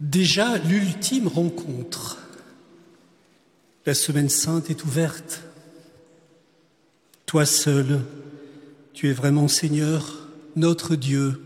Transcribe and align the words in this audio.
Déjà 0.00 0.58
l'ultime 0.58 1.28
rencontre. 1.28 2.18
La 3.86 3.94
semaine 3.94 4.28
sainte 4.28 4.70
est 4.70 4.84
ouverte. 4.84 5.42
Toi 7.26 7.46
seul, 7.46 8.00
tu 8.92 9.08
es 9.08 9.12
vraiment 9.12 9.48
Seigneur, 9.48 10.28
notre 10.56 10.96
Dieu. 10.96 11.42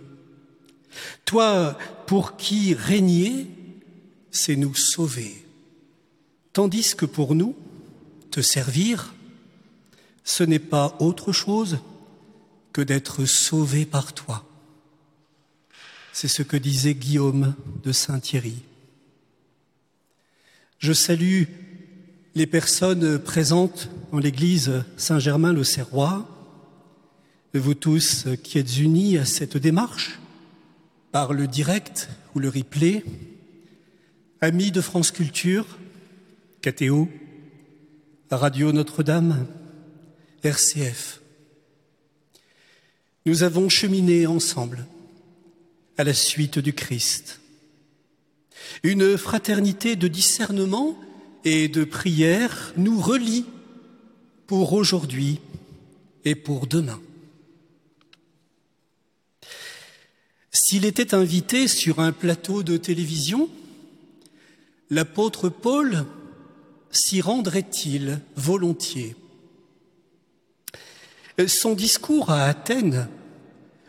Toi 1.24 1.76
pour 2.06 2.36
qui 2.36 2.74
régner, 2.74 3.46
c'est 4.30 4.56
nous 4.56 4.74
sauver. 4.74 5.44
Tandis 6.52 6.94
que 6.96 7.06
pour 7.06 7.34
nous, 7.34 7.54
te 8.30 8.40
servir, 8.40 9.14
ce 10.24 10.42
n'est 10.42 10.58
pas 10.58 10.96
autre 11.00 11.32
chose 11.32 11.78
que 12.72 12.82
d'être 12.82 13.24
sauvé 13.24 13.84
par 13.84 14.12
toi. 14.12 14.47
C'est 16.20 16.26
ce 16.26 16.42
que 16.42 16.56
disait 16.56 16.94
Guillaume 16.94 17.54
de 17.84 17.92
Saint-Thierry. 17.92 18.56
Je 20.80 20.92
salue 20.92 21.44
les 22.34 22.48
personnes 22.48 23.20
présentes 23.20 23.88
dans 24.10 24.18
l'église 24.18 24.82
Saint-Germain-le-Serrois, 24.96 26.26
vous 27.54 27.74
tous 27.74 28.26
qui 28.42 28.58
êtes 28.58 28.78
unis 28.78 29.16
à 29.16 29.24
cette 29.24 29.56
démarche 29.56 30.18
par 31.12 31.32
le 31.32 31.46
direct 31.46 32.08
ou 32.34 32.40
le 32.40 32.48
replay, 32.48 33.04
amis 34.40 34.72
de 34.72 34.80
France 34.80 35.12
Culture, 35.12 35.78
KTO, 36.62 37.08
Radio 38.32 38.72
Notre-Dame, 38.72 39.46
RCF. 40.42 41.20
Nous 43.24 43.44
avons 43.44 43.68
cheminé 43.68 44.26
ensemble 44.26 44.84
à 45.98 46.04
la 46.04 46.14
suite 46.14 46.60
du 46.60 46.72
Christ. 46.72 47.40
Une 48.84 49.18
fraternité 49.18 49.96
de 49.96 50.06
discernement 50.06 50.96
et 51.44 51.66
de 51.66 51.82
prière 51.82 52.72
nous 52.76 53.00
relie 53.00 53.44
pour 54.46 54.72
aujourd'hui 54.72 55.40
et 56.24 56.36
pour 56.36 56.68
demain. 56.68 57.00
S'il 60.52 60.84
était 60.84 61.14
invité 61.14 61.66
sur 61.66 61.98
un 61.98 62.12
plateau 62.12 62.62
de 62.62 62.76
télévision, 62.76 63.50
l'apôtre 64.90 65.48
Paul 65.48 66.06
s'y 66.92 67.20
rendrait-il 67.20 68.20
volontiers? 68.36 69.16
Son 71.46 71.74
discours 71.74 72.30
à 72.30 72.44
Athènes, 72.44 73.08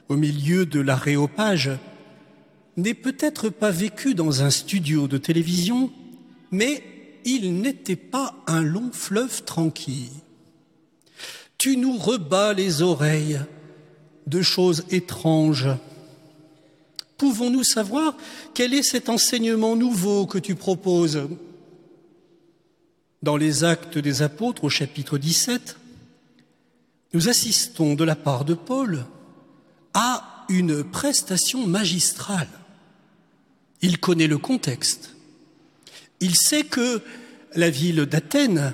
au 0.08 0.16
milieu 0.16 0.66
de 0.66 0.80
l'aréopage, 0.80 1.72
n'est 2.82 2.94
peut-être 2.94 3.50
pas 3.50 3.72
vécu 3.72 4.16
dans 4.16 4.44
un 4.44 4.50
studio 4.50 5.08
de 5.08 5.18
télévision, 5.18 5.92
mais 6.52 6.84
il 7.26 7.62
n'était 7.62 7.96
pas 7.96 8.36
un 8.48 8.62
long 8.62 8.92
fleuve 8.92 9.44
tranquille. 9.44 10.10
Tu 11.58 11.78
nous 11.78 11.98
rebats 11.98 12.54
les 12.54 12.82
oreilles 12.82 13.42
de 14.28 14.42
choses 14.42 14.86
étranges. 14.92 15.68
Pouvons-nous 17.18 17.64
savoir 17.64 18.16
quel 18.54 18.74
est 18.74 18.84
cet 18.84 19.10
enseignement 19.10 19.76
nouveau 19.76 20.26
que 20.26 20.38
tu 20.38 20.56
proposes? 20.56 21.28
Dans 23.22 23.36
les 23.36 23.66
actes 23.66 23.98
des 23.98 24.22
apôtres 24.22 24.64
au 24.64 24.70
chapitre 24.70 25.18
17, 25.18 25.76
nous 27.14 27.28
assistons 27.28 27.96
de 27.96 28.06
la 28.06 28.16
part 28.16 28.46
de 28.46 28.54
Paul 28.54 29.06
à 29.94 30.46
une 30.48 30.84
prestation 30.84 31.68
magistrale. 31.68 32.48
Il 33.82 34.00
connaît 34.00 34.28
le 34.28 34.38
contexte. 34.38 35.16
Il 36.20 36.36
sait 36.36 36.64
que 36.64 37.02
la 37.56 37.70
ville 37.70 38.06
d'Athènes 38.06 38.74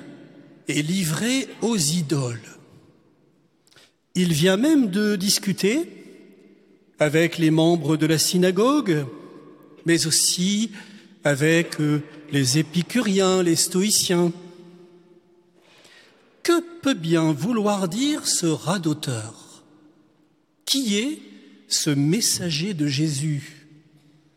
est 0.67 0.81
livrée 0.81 1.47
aux 1.61 1.77
idoles. 1.77 2.39
Il 4.15 4.33
vient 4.33 4.57
même 4.57 4.89
de 4.89 5.15
discuter 5.15 5.87
avec 6.99 7.37
les 7.37 7.51
membres 7.51 7.97
de 7.97 8.05
la 8.05 8.17
synagogue, 8.17 9.05
mais 9.85 10.07
aussi 10.07 10.71
avec 11.23 11.79
euh, 11.81 12.01
les 12.31 12.57
épicuriens, 12.57 13.43
les 13.43 13.55
stoïciens. 13.55 14.31
Que 16.43 16.61
peut 16.81 16.93
bien 16.93 17.33
vouloir 17.33 17.87
dire 17.87 18.27
ce 18.27 18.45
radoteur 18.45 19.63
Qui 20.65 20.97
est 20.97 21.19
ce 21.67 21.89
messager 21.89 22.73
de 22.73 22.87
Jésus? 22.87 23.64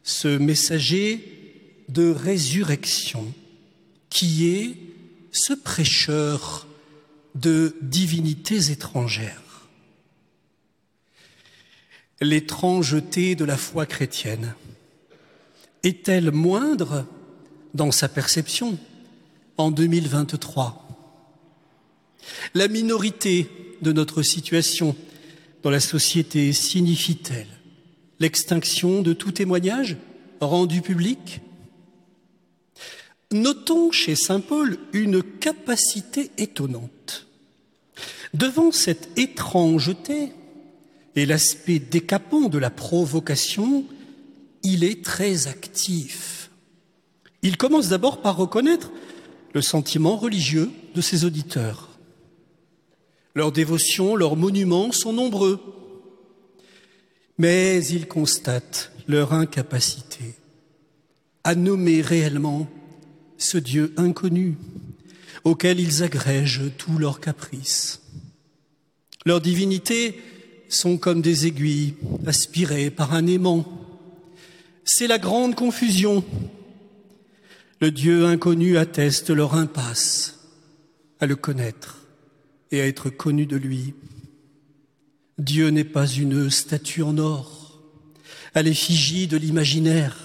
Ce 0.09 0.39
messager 0.39 1.23
de 1.91 2.11
résurrection 2.11 3.31
qui 4.09 4.49
est 4.49 4.75
ce 5.33 5.53
prêcheur 5.53 6.67
de 7.35 7.77
divinités 7.83 8.71
étrangères. 8.71 9.69
L'étrangeté 12.23 13.35
de 13.35 13.45
la 13.45 13.59
foi 13.59 13.85
chrétienne 13.85 14.55
est-elle 15.83 16.31
moindre 16.31 17.05
dans 17.75 17.93
sa 17.93 18.09
perception 18.09 18.79
en 19.59 19.71
2023 19.71 20.89
La 22.55 22.69
minorité 22.69 23.51
de 23.83 23.93
notre 23.93 24.23
situation 24.23 24.97
dans 25.63 25.71
la 25.71 25.81
société 25.81 26.55
signifie-t-elle 26.55 27.58
l'extinction 28.21 29.03
de 29.03 29.13
tout 29.13 29.33
témoignage 29.33 29.97
rendu 30.41 30.83
public? 30.83 31.41
Notons 33.33 33.93
chez 33.93 34.15
Saint 34.15 34.41
Paul 34.41 34.79
une 34.93 35.23
capacité 35.23 36.31
étonnante. 36.39 37.27
Devant 38.35 38.73
cette 38.73 39.19
étrangeté 39.19 40.33
et 41.17 41.27
l'aspect 41.27 41.79
décapant 41.79 42.49
de 42.49 42.59
la 42.59 42.71
provocation, 42.71 43.85
il 44.63 44.85
est 44.85 45.05
très 45.05 45.47
actif. 45.47 46.51
Il 47.43 47.57
commence 47.57 47.89
d'abord 47.89 48.23
par 48.23 48.37
reconnaître 48.37 48.91
le 49.55 49.63
sentiment 49.63 50.17
religieux 50.17 50.71
de 50.95 51.01
ses 51.01 51.25
auditeurs. 51.25 51.89
Leurs 53.35 53.53
dévotions, 53.53 54.17
leurs 54.17 54.37
monuments 54.37 54.93
sont 54.93 55.13
nombreux 55.13 55.61
mais 57.39 57.85
ils 57.87 58.09
constatent 58.09 58.93
leur 59.07 59.33
incapacité 59.33 60.35
à 61.45 61.55
nommer 61.55 62.03
réellement 62.03 62.69
ce 63.39 63.57
Dieu 63.57 63.95
inconnu 63.97 64.57
auquel 65.45 65.81
ils 65.81 66.03
agrègent 66.03 66.71
tous 66.77 66.99
leurs 66.99 67.21
caprices. 67.21 68.03
Leurs 69.25 69.41
divinités 69.41 70.21
sont 70.69 70.99
comme 70.99 71.23
des 71.23 71.47
aiguilles 71.47 71.95
aspirées 72.27 72.91
par 72.91 73.15
un 73.15 73.27
aimant. 73.27 73.65
C'est 74.85 75.07
la 75.07 75.19
grande 75.19 75.55
confusion. 75.55 76.25
Le 77.81 77.91
Dieu 77.91 78.27
inconnu 78.27 78.77
atteste 78.77 79.31
leur 79.31 79.55
impasse 79.55 80.39
à 81.21 81.27
le 81.27 81.37
connaître 81.37 82.03
et 82.71 82.81
à 82.81 82.87
être 82.87 83.09
connu 83.09 83.47
de 83.47 83.57
lui. 83.57 83.95
Dieu 85.39 85.69
n'est 85.69 85.85
pas 85.85 86.07
une 86.07 86.51
statue 86.51 87.03
en 87.03 87.17
or, 87.19 87.81
à 88.55 88.63
l'effigie 88.63 89.29
de 89.29 89.37
l'imaginaire. 89.37 90.17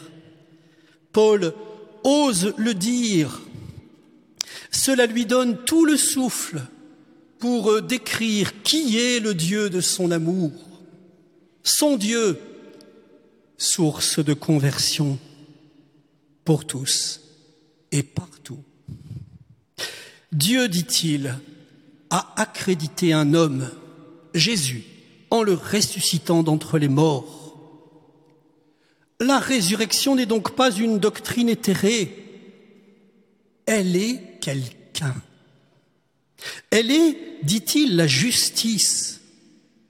Paul 1.12 1.54
ose 2.04 2.54
le 2.58 2.74
dire. 2.74 3.42
Cela 4.72 5.06
lui 5.06 5.26
donne 5.26 5.64
tout 5.66 5.86
le 5.86 5.98
souffle 5.98 6.64
pour 7.38 7.82
décrire 7.82 8.64
qui 8.64 8.98
est 8.98 9.20
le 9.20 9.36
Dieu 9.36 9.70
de 9.70 9.82
son 9.82 10.10
amour, 10.12 10.52
son 11.62 11.96
Dieu, 11.96 12.40
source 13.58 14.20
de 14.20 14.34
conversion 14.34 15.20
pour 16.44 16.66
tous 16.66 17.22
et 17.92 18.02
partout. 18.02 18.64
Dieu, 20.32 20.68
dit-il, 20.68 21.38
a 22.10 22.34
accrédité 22.42 23.14
un 23.14 23.34
homme, 23.36 23.70
Jésus, 24.34 24.84
en 25.34 25.42
le 25.42 25.56
ressuscitant 25.56 26.44
d'entre 26.44 26.78
les 26.78 26.88
morts. 26.88 27.58
La 29.20 29.40
résurrection 29.40 30.16
n'est 30.16 30.28
donc 30.28 30.56
pas 30.56 30.70
une 30.70 31.00
doctrine 31.00 31.50
éthérée, 31.50 32.24
elle 33.66 33.96
est 33.96 34.38
quelqu'un. 34.42 35.16
Elle 36.70 36.92
est, 36.92 37.18
dit-il, 37.42 37.96
la 37.96 38.06
justice 38.06 39.22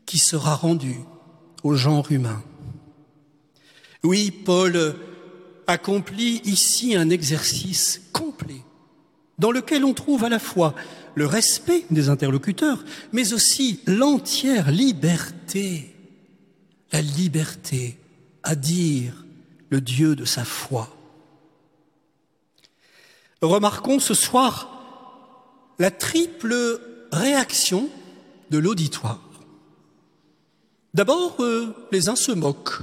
qui 0.06 0.18
sera 0.18 0.56
rendue 0.56 1.02
au 1.62 1.76
genre 1.76 2.10
humain. 2.10 2.42
Oui, 4.02 4.32
Paul 4.32 4.96
accomplit 5.68 6.42
ici 6.46 6.96
un 6.96 7.10
exercice 7.10 8.02
complet 8.14 8.62
dans 9.40 9.52
lequel 9.52 9.84
on 9.84 9.94
trouve 9.94 10.24
à 10.24 10.30
la 10.30 10.40
fois 10.40 10.74
le 11.16 11.26
respect 11.26 11.86
des 11.92 12.10
interlocuteurs, 12.10 12.84
mais 13.12 13.34
aussi 13.34 13.80
l'entière 13.86 14.72
liberté, 14.72 15.96
la 16.92 17.02
liberté 17.02 17.98
à 18.44 18.56
dire 18.56 19.26
le 19.70 19.82
Dieu 19.82 20.16
de 20.16 20.26
sa 20.26 20.44
foi, 20.44 20.96
remarquons 23.42 24.00
ce 24.00 24.14
soir 24.14 24.70
la 25.80 25.92
triple 25.92 26.80
réaction 27.12 27.90
de 28.52 28.58
l'auditoire. 28.58 29.22
D'abord, 30.94 31.38
euh, 31.40 31.76
les 31.92 32.10
uns 32.10 32.16
se 32.16 32.32
moquent. 32.32 32.80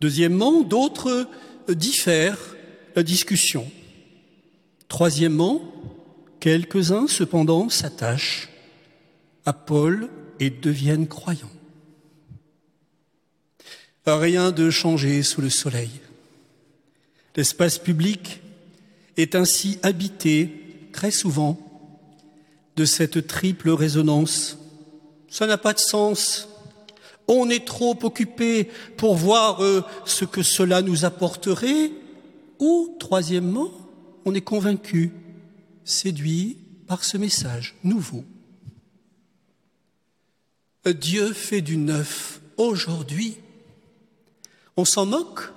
Deuxièmement, 0.00 0.62
d'autres 0.62 1.26
diffèrent 1.68 2.38
la 2.94 3.02
discussion. 3.02 3.70
Troisièmement, 4.88 5.62
quelques-uns 6.44 7.06
cependant 7.08 7.70
s'attachent 7.70 8.50
à 9.46 9.54
Paul 9.54 10.10
et 10.40 10.50
deviennent 10.50 11.08
croyants. 11.08 11.48
Rien 14.04 14.50
de 14.50 14.68
changé 14.68 15.22
sous 15.22 15.40
le 15.40 15.48
soleil. 15.48 15.88
L'espace 17.34 17.78
public 17.78 18.42
est 19.16 19.34
ainsi 19.34 19.78
habité 19.82 20.90
très 20.92 21.10
souvent 21.10 21.58
de 22.76 22.84
cette 22.84 23.26
triple 23.26 23.70
résonance. 23.70 24.58
Ça 25.30 25.46
n'a 25.46 25.56
pas 25.56 25.72
de 25.72 25.78
sens. 25.78 26.50
On 27.26 27.48
est 27.48 27.64
trop 27.64 27.98
occupé 28.02 28.68
pour 28.98 29.14
voir 29.14 29.64
euh, 29.64 29.82
ce 30.04 30.26
que 30.26 30.42
cela 30.42 30.82
nous 30.82 31.06
apporterait. 31.06 31.90
Ou, 32.58 32.94
troisièmement, 33.00 33.70
on 34.26 34.34
est 34.34 34.42
convaincu, 34.42 35.10
séduit 35.84 36.58
par 36.86 37.04
ce 37.04 37.16
message 37.16 37.76
nouveau. 37.84 38.24
Dieu 40.86 41.32
fait 41.32 41.62
du 41.62 41.76
neuf 41.76 42.40
aujourd'hui. 42.56 43.36
On 44.76 44.84
s'en 44.84 45.06
moque 45.06 45.52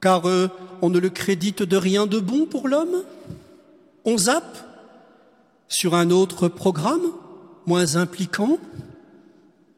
car 0.00 0.26
euh, 0.28 0.48
on 0.82 0.88
ne 0.88 0.98
le 0.98 1.10
crédite 1.10 1.62
de 1.62 1.76
rien 1.76 2.06
de 2.06 2.18
bon 2.18 2.46
pour 2.46 2.68
l'homme. 2.68 3.04
On 4.04 4.16
zappe 4.16 4.58
sur 5.68 5.94
un 5.94 6.10
autre 6.10 6.48
programme 6.48 7.12
moins 7.66 7.96
impliquant 7.96 8.58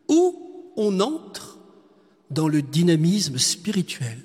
ou 0.09 0.73
on 0.76 1.00
entre 1.00 1.59
dans 2.31 2.49
le 2.49 2.62
dynamisme 2.62 3.38
spirituel 3.38 4.19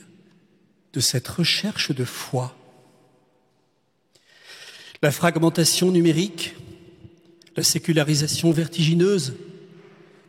de 0.93 0.99
cette 0.99 1.27
recherche 1.27 1.91
de 1.91 2.05
foi. 2.05 2.55
La 5.01 5.11
fragmentation 5.11 5.91
numérique, 5.91 6.55
la 7.55 7.63
sécularisation 7.63 8.51
vertigineuse, 8.51 9.33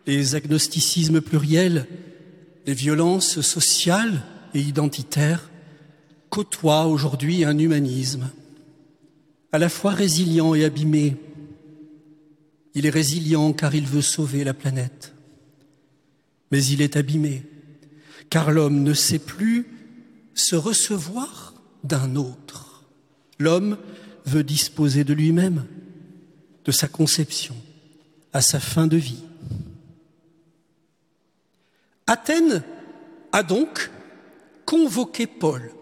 les 0.06 0.34
agnosticismes 0.34 1.20
pluriels, 1.20 1.86
les 2.66 2.74
violences 2.74 3.40
sociales 3.40 4.22
et 4.54 4.60
identitaires 4.60 5.50
côtoient 6.30 6.86
aujourd'hui 6.86 7.44
un 7.44 7.58
humanisme 7.58 8.30
à 9.52 9.58
la 9.58 9.68
fois 9.68 9.92
résilient 9.92 10.54
et 10.54 10.64
abîmé. 10.64 11.16
Il 12.74 12.84
est 12.84 12.90
résilient 12.90 13.52
car 13.52 13.74
il 13.74 13.86
veut 13.86 14.02
sauver 14.02 14.44
la 14.44 14.54
planète, 14.54 15.14
mais 16.50 16.62
il 16.64 16.82
est 16.82 16.96
abîmé 16.96 17.42
car 18.30 18.50
l'homme 18.50 18.82
ne 18.82 18.92
sait 18.94 19.18
plus 19.18 19.66
se 20.34 20.56
recevoir 20.56 21.54
d'un 21.84 22.16
autre. 22.16 22.84
L'homme 23.38 23.78
veut 24.28 24.44
disposer 24.44 25.04
de 25.04 25.14
lui-même, 25.14 25.66
de 26.64 26.72
sa 26.72 26.86
conception, 26.86 27.56
à 28.32 28.40
sa 28.40 28.60
fin 28.60 28.86
de 28.86 28.96
vie. 28.96 29.24
Athènes 32.06 32.62
a 33.32 33.42
donc 33.42 33.90
convoqué 34.64 35.26
Paul 35.26 35.72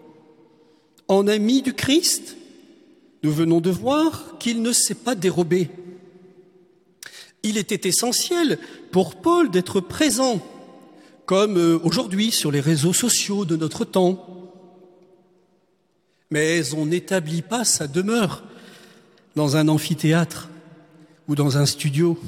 en 1.07 1.27
ami 1.27 1.61
du 1.61 1.73
Christ. 1.73 2.35
Nous 3.23 3.31
venons 3.31 3.61
de 3.61 3.69
voir 3.69 4.37
qu'il 4.39 4.61
ne 4.61 4.71
s'est 4.71 4.95
pas 4.95 5.15
dérobé. 5.15 5.69
Il 7.43 7.57
était 7.57 7.87
essentiel 7.87 8.59
pour 8.91 9.15
Paul 9.15 9.49
d'être 9.49 9.79
présent, 9.79 10.41
comme 11.25 11.57
euh, 11.57 11.79
aujourd'hui 11.83 12.31
sur 12.31 12.51
les 12.51 12.59
réseaux 12.59 12.93
sociaux 12.93 13.45
de 13.45 13.55
notre 13.55 13.85
temps. 13.85 14.36
Mais 16.31 16.73
on 16.73 16.85
n'établit 16.85 17.41
pas 17.41 17.63
sa 17.63 17.87
demeure 17.87 18.43
dans 19.35 19.55
un 19.55 19.67
amphithéâtre 19.67 20.49
ou 21.27 21.35
dans 21.35 21.57
un 21.57 21.65
studio. 21.65 22.19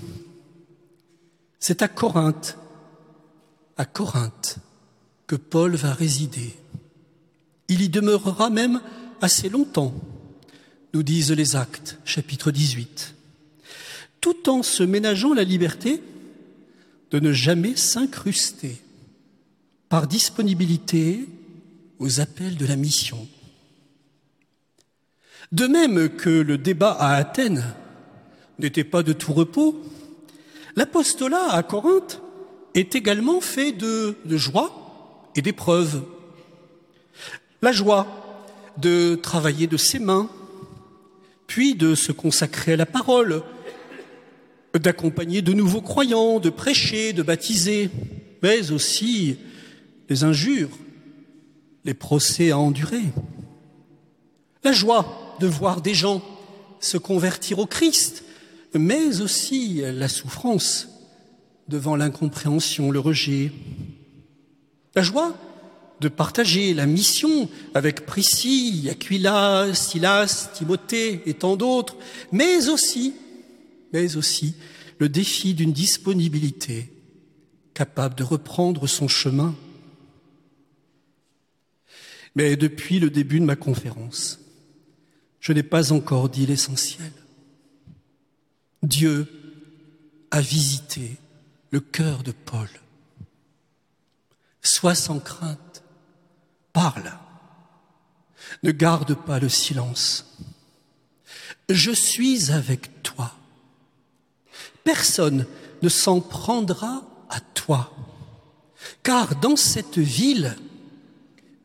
C'est 1.59 1.81
à 1.81 1.87
Corinthe 1.87 2.57
à 3.79 3.85
Corinthe 3.85 4.57
que 5.25 5.37
Paul 5.37 5.75
va 5.75 5.93
résider. 5.93 6.53
Il 7.69 7.81
y 7.81 7.87
demeurera 7.87 8.49
même 8.49 8.81
assez 9.21 9.47
longtemps, 9.47 9.93
nous 10.93 11.01
disent 11.01 11.31
les 11.31 11.55
actes, 11.55 11.97
chapitre 12.03 12.51
18, 12.51 13.15
tout 14.19 14.49
en 14.49 14.63
se 14.63 14.83
ménageant 14.83 15.33
la 15.33 15.45
liberté 15.45 16.03
de 17.11 17.19
ne 17.19 17.31
jamais 17.31 17.77
s'incruster 17.77 18.81
par 19.87 20.07
disponibilité 20.07 21.25
aux 21.99 22.19
appels 22.19 22.57
de 22.57 22.65
la 22.65 22.75
mission. 22.75 23.29
De 25.51 25.65
même 25.65 26.09
que 26.09 26.29
le 26.29 26.57
débat 26.59 26.91
à 26.91 27.15
Athènes 27.15 27.63
n'était 28.59 28.83
pas 28.83 29.01
de 29.01 29.13
tout 29.13 29.33
repos, 29.33 29.81
l'apostolat 30.75 31.51
à 31.51 31.63
Corinthe 31.63 32.21
est 32.75 32.95
également 32.95 33.41
fait 33.41 33.71
de, 33.71 34.15
joie 34.27 35.31
et 35.35 35.41
d'épreuves. 35.41 36.03
La 37.63 37.71
joie 37.71 38.07
de 38.77 39.15
travailler 39.15 39.65
de 39.65 39.75
ses 39.75 39.97
mains, 39.97 40.29
puis 41.47 41.73
de 41.73 41.95
se 41.95 42.11
consacrer 42.11 42.73
à 42.73 42.77
la 42.77 42.85
parole, 42.85 43.41
d'accompagner 44.75 45.41
de 45.41 45.53
nouveaux 45.53 45.81
croyants, 45.81 46.39
de 46.39 46.51
prêcher, 46.51 47.11
de 47.11 47.23
baptiser, 47.23 47.89
mais 48.43 48.71
aussi 48.71 49.37
les 50.09 50.23
injures, 50.23 50.69
les 51.85 51.95
procès 51.95 52.51
à 52.51 52.59
endurer. 52.59 53.01
La 54.63 54.73
joie 54.73 55.18
de 55.39 55.47
voir 55.47 55.81
des 55.81 55.93
gens 55.93 56.21
se 56.79 56.97
convertir 56.97 57.59
au 57.59 57.65
Christ, 57.65 58.23
mais 58.73 59.21
aussi 59.21 59.81
la 59.81 60.07
souffrance 60.07 60.87
devant 61.67 61.95
l'incompréhension, 61.95 62.91
le 62.91 62.99
rejet. 62.99 63.51
La 64.95 65.03
joie 65.03 65.35
de 65.99 66.07
partager 66.07 66.73
la 66.73 66.85
mission 66.85 67.49
avec 67.73 68.05
Priscille, 68.05 68.89
Aquila, 68.89 69.73
Silas, 69.73 70.49
Timothée 70.53 71.21
et 71.25 71.33
tant 71.33 71.57
d'autres, 71.57 71.97
mais 72.31 72.69
aussi, 72.69 73.13
mais 73.93 74.15
aussi 74.15 74.55
le 74.99 75.09
défi 75.09 75.53
d'une 75.53 75.73
disponibilité 75.73 76.91
capable 77.73 78.15
de 78.15 78.23
reprendre 78.23 78.87
son 78.87 79.07
chemin. 79.07 79.55
Mais 82.35 82.55
depuis 82.55 82.99
le 82.99 83.09
début 83.09 83.39
de 83.39 83.45
ma 83.45 83.55
conférence, 83.55 84.39
je 85.39 85.53
n'ai 85.53 85.63
pas 85.63 85.91
encore 85.91 86.29
dit 86.29 86.45
l'essentiel. 86.45 87.11
Dieu 88.83 89.27
a 90.31 90.41
visité 90.41 91.17
le 91.71 91.79
cœur 91.79 92.23
de 92.23 92.31
Paul. 92.31 92.69
Sois 94.61 94.95
sans 94.95 95.19
crainte, 95.19 95.83
parle, 96.73 97.11
ne 98.63 98.71
garde 98.71 99.13
pas 99.13 99.39
le 99.39 99.49
silence. 99.49 100.37
Je 101.69 101.91
suis 101.91 102.51
avec 102.51 103.03
toi. 103.03 103.33
Personne 104.83 105.45
ne 105.81 105.89
s'en 105.89 106.19
prendra 106.19 107.03
à 107.29 107.39
toi, 107.39 107.93
car 109.03 109.35
dans 109.35 109.55
cette 109.55 109.97
ville, 109.97 110.57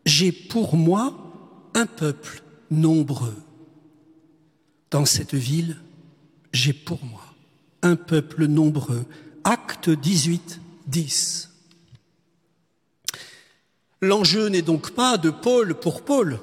j'ai 0.04 0.30
pour 0.30 0.76
moi 0.76 1.16
un 1.74 1.86
peuple 1.86 2.42
nombreux. 2.70 3.43
Dans 4.94 5.06
cette 5.06 5.34
ville, 5.34 5.76
j'ai 6.52 6.72
pour 6.72 7.04
moi 7.04 7.34
un 7.82 7.96
peuple 7.96 8.46
nombreux 8.46 9.04
Acte 9.42 9.90
18, 9.90 10.60
10. 10.86 11.50
L'enjeu 14.00 14.46
n'est 14.46 14.62
donc 14.62 14.92
pas 14.92 15.18
de 15.18 15.30
Paul 15.30 15.74
pour 15.74 16.02
Paul. 16.02 16.38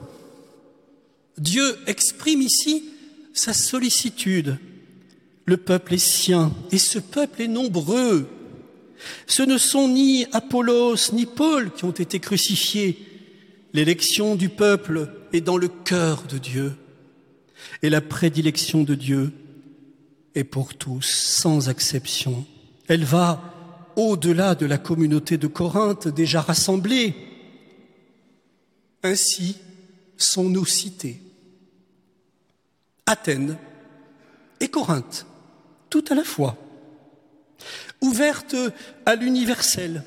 Dieu 1.37 1.77
exprime 1.87 2.41
ici 2.41 2.83
sa 3.33 3.53
sollicitude. 3.53 4.57
Le 5.45 5.55
peuple 5.55 5.93
est 5.93 6.05
sien 6.05 6.51
et 6.73 6.77
ce 6.77 6.99
peuple 6.99 7.43
est 7.43 7.47
nombreux. 7.47 8.27
Ce 9.27 9.43
ne 9.43 9.57
sont 9.57 9.87
ni 9.87 10.25
Apollos 10.33 11.13
ni 11.13 11.25
Paul 11.25 11.71
qui 11.71 11.85
ont 11.85 11.91
été 11.91 12.19
crucifiés. 12.19 12.99
L'élection 13.71 14.35
du 14.35 14.49
peuple 14.49 15.07
est 15.31 15.39
dans 15.39 15.55
le 15.55 15.69
cœur 15.69 16.23
de 16.23 16.37
Dieu. 16.37 16.73
Et 17.81 17.89
la 17.89 18.01
prédilection 18.01 18.83
de 18.83 18.95
Dieu 18.95 19.33
est 20.35 20.43
pour 20.43 20.75
tous, 20.75 21.01
sans 21.01 21.69
exception. 21.69 22.45
Elle 22.87 23.05
va 23.05 23.41
au-delà 23.95 24.55
de 24.55 24.65
la 24.65 24.77
communauté 24.77 25.37
de 25.37 25.47
Corinthe 25.47 26.07
déjà 26.07 26.41
rassemblée. 26.41 27.15
Ainsi 29.03 29.57
sont-nous 30.17 30.65
cités. 30.65 31.21
Athènes 33.05 33.57
et 34.59 34.69
Corinthe, 34.69 35.25
tout 35.89 36.05
à 36.09 36.15
la 36.15 36.23
fois, 36.23 36.57
ouverte 38.01 38.55
à 39.05 39.15
l'universel 39.15 40.03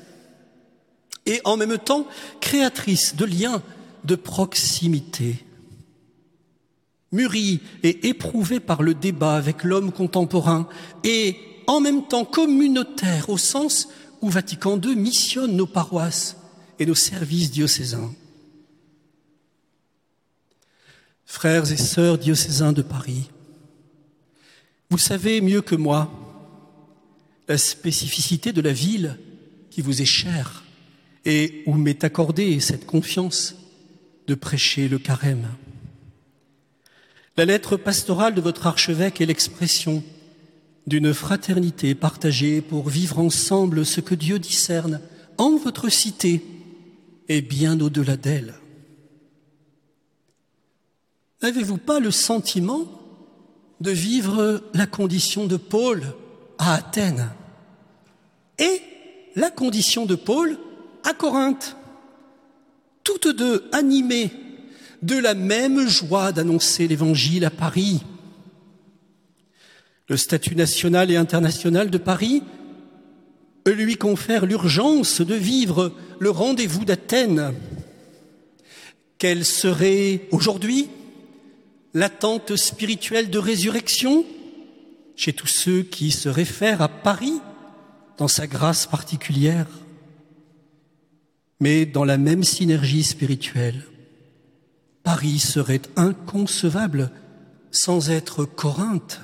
et 1.25 1.41
en 1.43 1.57
même 1.57 1.77
temps 1.77 2.07
créatrice 2.39 3.15
de 3.15 3.25
liens 3.25 3.61
de 4.03 4.15
proximité, 4.15 5.44
mûrie 7.11 7.61
et 7.83 8.07
éprouvée 8.07 8.59
par 8.59 8.83
le 8.83 8.93
débat 8.93 9.35
avec 9.35 9.63
l'homme 9.63 9.91
contemporain 9.91 10.67
et 11.03 11.37
en 11.67 11.79
même 11.79 12.07
temps 12.07 12.25
communautaire 12.25 13.29
au 13.29 13.37
sens 13.37 13.87
où 14.21 14.29
Vatican 14.29 14.79
II 14.79 14.95
missionne 14.95 15.55
nos 15.55 15.67
paroisses 15.67 16.37
et 16.79 16.85
nos 16.85 16.95
services 16.95 17.51
diocésains. 17.51 18.13
Frères 21.25 21.71
et 21.71 21.77
sœurs 21.77 22.17
diocésains 22.17 22.73
de 22.73 22.81
Paris, 22.81 23.29
vous 24.89 24.97
savez 24.97 25.41
mieux 25.41 25.61
que 25.61 25.75
moi 25.75 26.11
la 27.47 27.57
spécificité 27.57 28.53
de 28.53 28.61
la 28.61 28.73
ville 28.73 29.17
qui 29.69 29.81
vous 29.81 30.01
est 30.01 30.05
chère 30.05 30.63
et 31.25 31.63
où 31.65 31.73
m'est 31.73 32.03
accordée 32.03 32.59
cette 32.59 32.85
confiance 32.85 33.55
de 34.27 34.35
prêcher 34.35 34.87
le 34.87 34.99
carême. 34.99 35.47
La 37.37 37.43
lettre 37.43 37.75
pastorale 37.75 38.33
de 38.33 38.39
votre 38.39 38.65
archevêque 38.65 39.19
est 39.19 39.25
l'expression 39.25 40.03
d'une 40.87 41.13
fraternité 41.13 41.93
partagée 41.93 42.61
pour 42.61 42.87
vivre 42.87 43.19
ensemble 43.19 43.85
ce 43.85 43.99
que 43.99 44.15
Dieu 44.15 44.39
discerne 44.39 45.01
en 45.37 45.57
votre 45.57 45.89
cité 45.89 46.45
et 47.27 47.41
bien 47.41 47.77
au-delà 47.81 48.15
d'elle. 48.15 48.53
N'avez-vous 51.41 51.77
pas 51.77 51.99
le 51.99 52.11
sentiment 52.11 52.87
de 53.81 53.91
vivre 53.91 54.63
la 54.73 54.87
condition 54.87 55.45
de 55.45 55.57
Paul 55.57 56.03
à 56.57 56.75
Athènes 56.75 57.29
et 58.59 58.81
la 59.35 59.51
condition 59.51 60.05
de 60.05 60.15
Paul 60.15 60.57
à 61.03 61.13
Corinthe, 61.13 61.75
toutes 63.03 63.27
deux 63.27 63.67
animées 63.73 64.31
de 65.05 65.17
la 65.17 65.35
même 65.35 65.87
joie 65.87 66.31
d'annoncer 66.31 66.87
l'Évangile 66.87 67.45
à 67.45 67.51
Paris. 67.51 68.01
Le 70.09 70.17
statut 70.17 70.55
national 70.55 71.11
et 71.11 71.15
international 71.15 71.91
de 71.91 71.97
Paris 71.99 72.41
lui 73.67 73.97
confère 73.97 74.45
l'urgence 74.45 75.21
de 75.21 75.35
vivre 75.35 75.93
le 76.19 76.29
rendez-vous 76.31 76.85
d'Athènes. 76.85 77.53
Quelle 79.19 79.45
serait 79.45 80.27
aujourd'hui 80.31 80.89
l'attente 81.93 82.55
spirituelle 82.55 83.29
de 83.29 83.39
résurrection 83.39 84.25
chez 85.15 85.33
tous 85.33 85.47
ceux 85.47 85.83
qui 85.83 86.11
se 86.11 86.29
réfèrent 86.29 86.81
à 86.81 86.89
Paris 86.89 87.39
dans 88.17 88.27
sa 88.27 88.47
grâce 88.47 88.87
particulière, 88.87 89.67
mais 91.59 91.85
dans 91.85 92.05
la 92.05 92.17
même 92.17 92.43
synergie 92.43 93.03
spirituelle? 93.03 93.83
Paris 95.05 95.37
serait 95.37 95.83
inconcevable 95.97 97.11
sans 97.69 98.09
être 98.09 98.43
Corinthe. 98.43 99.21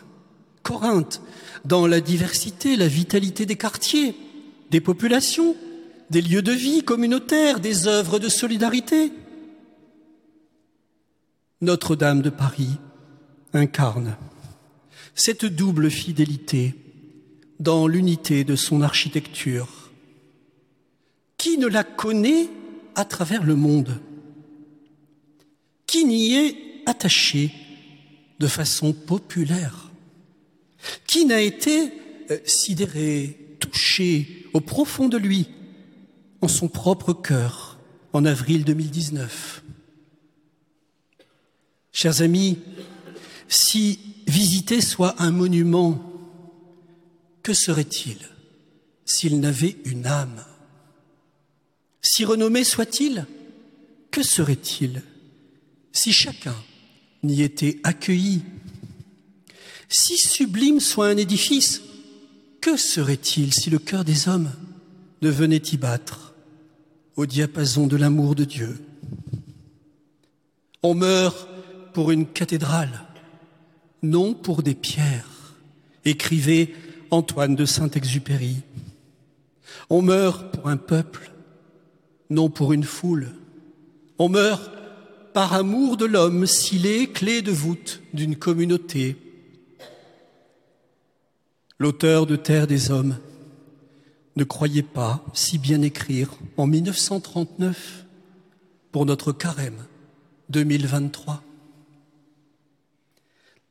Corinthe, 0.62 1.24
dans 1.66 1.88
la 1.88 2.02
diversité, 2.02 2.76
la 2.76 2.88
vitalité 2.88 3.48
des 3.48 3.56
quartiers, 3.56 4.16
des 4.70 4.80
populations, 4.80 5.56
des 6.12 6.22
lieux 6.22 6.44
de 6.44 6.52
vie 6.52 6.84
communautaires, 6.84 7.60
des 7.60 7.88
œuvres 7.88 8.20
de 8.20 8.30
solidarité. 8.30 9.12
Notre-Dame 11.62 12.22
de 12.22 12.30
Paris 12.30 12.78
incarne 13.54 14.16
cette 15.16 15.46
double 15.46 15.90
fidélité 15.90 16.76
dans 17.60 17.88
l'unité 17.88 18.44
de 18.44 18.56
son 18.56 18.84
architecture. 18.84 19.90
Qui 21.38 21.58
ne 21.58 21.68
la 21.68 21.84
connaît 21.84 22.50
à 22.94 23.04
travers 23.04 23.44
le 23.44 23.56
monde? 23.56 24.00
Qui 25.92 26.06
n'y 26.06 26.36
est 26.36 26.56
attaché 26.86 27.52
de 28.40 28.48
façon 28.48 28.94
populaire 28.94 29.92
Qui 31.06 31.26
n'a 31.26 31.42
été 31.42 31.92
euh, 32.32 32.40
sidéré, 32.46 33.58
touché 33.60 34.46
au 34.54 34.62
profond 34.62 35.10
de 35.10 35.18
lui, 35.18 35.50
en 36.40 36.48
son 36.48 36.70
propre 36.70 37.12
cœur, 37.12 37.78
en 38.14 38.24
avril 38.24 38.64
2019 38.64 39.64
Chers 41.92 42.22
amis, 42.22 42.60
si 43.50 44.00
visiter 44.28 44.80
soit 44.80 45.22
un 45.22 45.32
monument 45.32 46.02
que 47.44 47.54
serait-il 47.54 48.18
s'il 49.04 49.42
n'avait 49.42 49.76
une 49.84 50.08
âme? 50.08 50.46
Si 52.02 52.24
renommé 52.24 52.64
soit-il, 52.64 53.26
que 54.10 54.24
serait-il? 54.24 55.04
Si 55.92 56.12
chacun 56.12 56.56
n'y 57.24 57.42
était 57.42 57.80
accueilli 57.84 58.44
Si 59.90 60.18
sublime 60.18 60.80
soit 60.80 61.08
un 61.08 61.18
édifice, 61.18 61.82
que 62.62 62.78
serait-il 62.78 63.54
si 63.54 63.70
le 63.70 63.80
cœur 63.80 64.06
des 64.06 64.28
hommes 64.28 64.52
ne 65.22 65.30
venait 65.30 65.62
y 65.72 65.78
battre 65.78 66.34
au 67.16 67.26
diapason 67.26 67.88
de 67.88 67.98
l'amour 67.98 68.36
de 68.36 68.46
Dieu? 68.46 68.80
On 70.84 70.94
meurt 70.94 71.48
pour 71.94 72.12
une 72.12 72.26
cathédrale, 72.26 73.02
non 74.02 74.34
pour 74.34 74.64
des 74.64 74.76
pierres, 74.76 75.56
écrivait 76.06 76.74
Antoine 77.12 77.56
de 77.56 77.66
Saint-Exupéry. 77.66 78.58
On 79.90 80.02
meurt 80.02 80.56
pour 80.56 80.70
un 80.70 80.78
peuple, 80.78 81.32
non 82.30 82.50
pour 82.50 82.74
une 82.74 82.86
foule. 82.86 83.32
On 84.18 84.30
meurt 84.30 84.72
par 85.34 85.54
amour 85.54 85.98
de 85.98 86.06
l'homme 86.06 86.46
s'il 86.46 86.86
est 86.86 87.08
clé 87.08 87.42
de 87.42 87.52
voûte 87.52 88.02
d'une 88.14 88.36
communauté. 88.36 89.16
L'auteur 91.80 92.26
de 92.26 92.36
Terre 92.36 92.68
des 92.68 92.92
Hommes 92.92 93.18
ne 94.36 94.44
croyait 94.44 94.84
pas 94.84 95.24
si 95.34 95.58
bien 95.58 95.82
écrire 95.82 96.30
en 96.58 96.68
1939 96.68 98.06
pour 98.92 99.06
notre 99.06 99.32
carême 99.32 99.86
2023. 100.50 101.44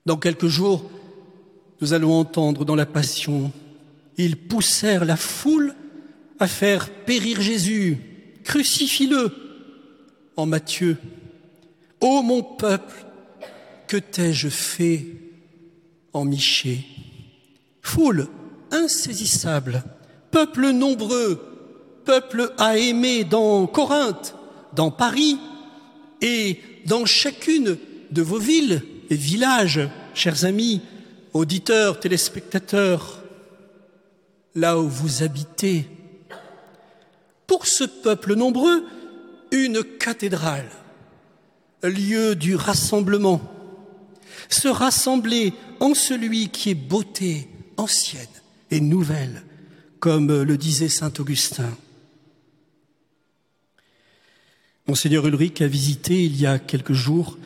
Dans 0.06 0.16
quelques 0.16 0.48
jours, 0.48 0.90
nous 1.80 1.92
allons 1.92 2.12
entendre 2.12 2.64
dans 2.64 2.74
la 2.74 2.86
Passion, 2.86 3.52
ils 4.16 4.36
poussèrent 4.36 5.04
la 5.04 5.16
foule 5.16 5.74
à 6.38 6.46
faire 6.46 6.90
périr 7.04 7.40
Jésus, 7.40 7.98
crucifie-le, 8.44 9.32
en 10.36 10.46
Matthieu. 10.46 10.96
Ô 12.00 12.22
mon 12.22 12.42
peuple, 12.42 13.04
que 13.86 13.96
t'ai-je 13.96 14.48
fait 14.48 15.06
en 16.12 16.24
Michée 16.24 16.84
Foule 17.82 18.28
insaisissable, 18.70 19.82
peuple 20.30 20.70
nombreux, 20.70 21.40
peuple 22.04 22.52
à 22.58 22.76
aimer 22.78 23.24
dans 23.24 23.66
Corinthe, 23.66 24.34
dans 24.74 24.90
Paris 24.90 25.38
et 26.20 26.60
dans 26.86 27.04
chacune 27.04 27.76
de 28.10 28.22
vos 28.22 28.38
villes 28.38 28.82
et 29.10 29.16
villages, 29.16 29.80
chers 30.14 30.44
amis, 30.44 30.80
auditeurs, 31.32 32.00
téléspectateurs, 32.00 33.22
là 34.54 34.78
où 34.78 34.88
vous 34.88 35.22
habitez, 35.22 35.86
pour 37.46 37.66
ce 37.66 37.84
peuple 37.84 38.34
nombreux, 38.34 38.84
une 39.50 39.82
cathédrale, 39.82 40.70
lieu 41.82 42.34
du 42.34 42.54
rassemblement, 42.54 43.40
se 44.48 44.68
rassembler 44.68 45.52
en 45.80 45.94
celui 45.94 46.48
qui 46.48 46.70
est 46.70 46.74
beauté 46.74 47.48
ancienne 47.76 48.26
et 48.70 48.80
nouvelle, 48.80 49.42
comme 49.98 50.42
le 50.42 50.56
disait 50.56 50.88
saint 50.88 51.12
Augustin. 51.18 51.70
Monseigneur 54.86 55.26
Ulrich 55.26 55.60
a 55.62 55.68
visité 55.68 56.24
il 56.24 56.40
y 56.40 56.46
a 56.46 56.58
quelques 56.58 56.92
jours 56.92 57.38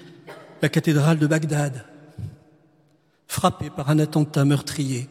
la 0.63 0.69
cathédrale 0.71 1.19
de 1.19 1.27
Bagdad, 1.27 1.85
frappé 3.27 3.69
par 3.69 3.91
un 3.91 3.99
attentat 3.99 4.47
meurtrier 4.47 5.09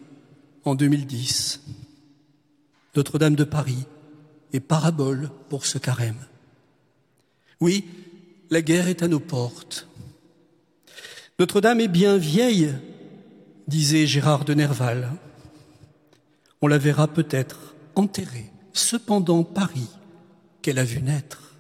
en 0.66 0.74
2010. 0.74 1.62
Notre-Dame 2.96 3.36
de 3.36 3.44
Paris 3.44 3.86
est 4.52 4.60
parabole 4.60 5.30
pour 5.50 5.66
ce 5.66 5.78
carême. 5.78 6.26
Oui, 7.60 7.86
la 8.54 8.62
guerre 8.62 8.88
est 8.88 9.02
à 9.02 9.08
nos 9.08 9.20
portes. 9.20 9.88
Notre-Dame 11.40 11.82
est 11.82 11.88
bien 11.88 12.18
vieille, 12.18 12.72
disait 13.68 14.06
Gérard 14.06 14.46
de 14.46 14.54
Nerval. 14.54 15.12
On 16.62 16.68
la 16.68 16.78
verra 16.78 17.08
peut-être 17.08 17.76
enterrée, 17.96 18.52
cependant 18.72 19.44
Paris 19.44 19.90
qu'elle 20.62 20.78
a 20.78 20.84
vu 20.84 21.02
naître. 21.02 21.56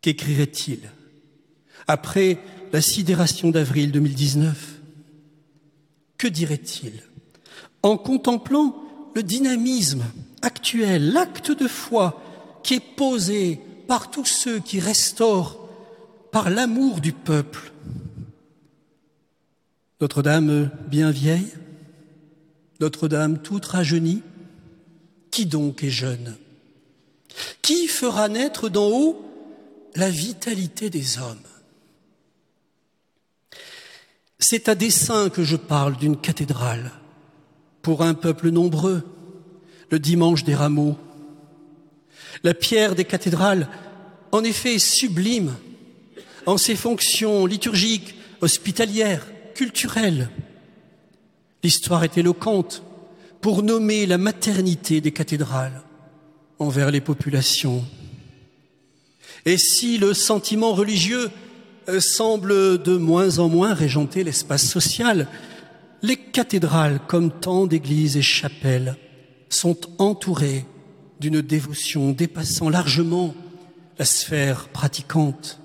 Qu'écrirait-il 0.00 0.90
après 1.86 2.38
la 2.72 2.80
sidération 2.80 3.50
d'avril 3.50 3.92
2019. 3.92 4.80
Que 6.18 6.26
dirait-il? 6.26 7.02
En 7.82 7.96
contemplant 7.96 8.74
le 9.14 9.22
dynamisme 9.22 10.04
actuel, 10.42 11.12
l'acte 11.12 11.52
de 11.52 11.68
foi 11.68 12.20
qui 12.64 12.74
est 12.74 12.96
posé 12.96 13.60
par 13.86 14.10
tous 14.10 14.24
ceux 14.24 14.60
qui 14.60 14.80
restaurent 14.80 15.68
par 16.32 16.50
l'amour 16.50 17.00
du 17.00 17.12
peuple. 17.12 17.72
Notre-Dame 20.00 20.70
bien 20.88 21.10
vieille, 21.10 21.52
Notre-Dame 22.80 23.38
toute 23.38 23.64
rajeunie, 23.66 24.22
qui 25.30 25.46
donc 25.46 25.82
est 25.84 25.90
jeune? 25.90 26.36
Qui 27.62 27.88
fera 27.88 28.28
naître 28.28 28.68
d'en 28.68 28.88
haut 28.88 29.24
la 29.94 30.10
vitalité 30.10 30.90
des 30.90 31.18
hommes? 31.18 31.38
C'est 34.38 34.68
à 34.68 34.74
dessein 34.74 35.30
que 35.30 35.44
je 35.44 35.56
parle 35.56 35.96
d'une 35.96 36.16
cathédrale 36.16 36.90
pour 37.80 38.02
un 38.02 38.14
peuple 38.14 38.50
nombreux, 38.50 39.02
le 39.90 39.98
dimanche 39.98 40.44
des 40.44 40.54
rameaux. 40.54 40.96
La 42.44 42.54
pierre 42.54 42.94
des 42.94 43.04
cathédrales, 43.04 43.68
en 44.30 44.44
effet, 44.44 44.74
est 44.74 44.78
sublime 44.78 45.54
en 46.46 46.56
ses 46.56 46.76
fonctions 46.76 47.46
liturgiques, 47.46 48.14
hospitalières, 48.40 49.26
culturelles. 49.54 50.28
L'histoire 51.62 52.04
est 52.04 52.18
éloquente 52.18 52.82
pour 53.40 53.62
nommer 53.62 54.06
la 54.06 54.18
maternité 54.18 55.00
des 55.00 55.12
cathédrales 55.12 55.82
envers 56.60 56.92
les 56.92 57.00
populations. 57.00 57.84
Et 59.44 59.58
si 59.58 59.98
le 59.98 60.14
sentiment 60.14 60.72
religieux 60.72 61.30
euh, 61.88 62.00
semble 62.00 62.82
de 62.82 62.96
moins 62.96 63.38
en 63.38 63.48
moins 63.48 63.74
régenter 63.74 64.24
l'espace 64.24 64.66
social. 64.66 65.28
Les 66.02 66.16
cathédrales, 66.16 67.00
comme 67.06 67.30
tant 67.30 67.66
d'églises 67.66 68.16
et 68.16 68.22
chapelles, 68.22 68.96
sont 69.50 69.76
entourées 69.98 70.64
d'une 71.24 71.40
dévotion 71.40 72.12
dépassant 72.12 72.68
largement 72.68 73.34
la 73.98 74.04
sphère 74.04 74.68
pratiquante. 74.68 75.58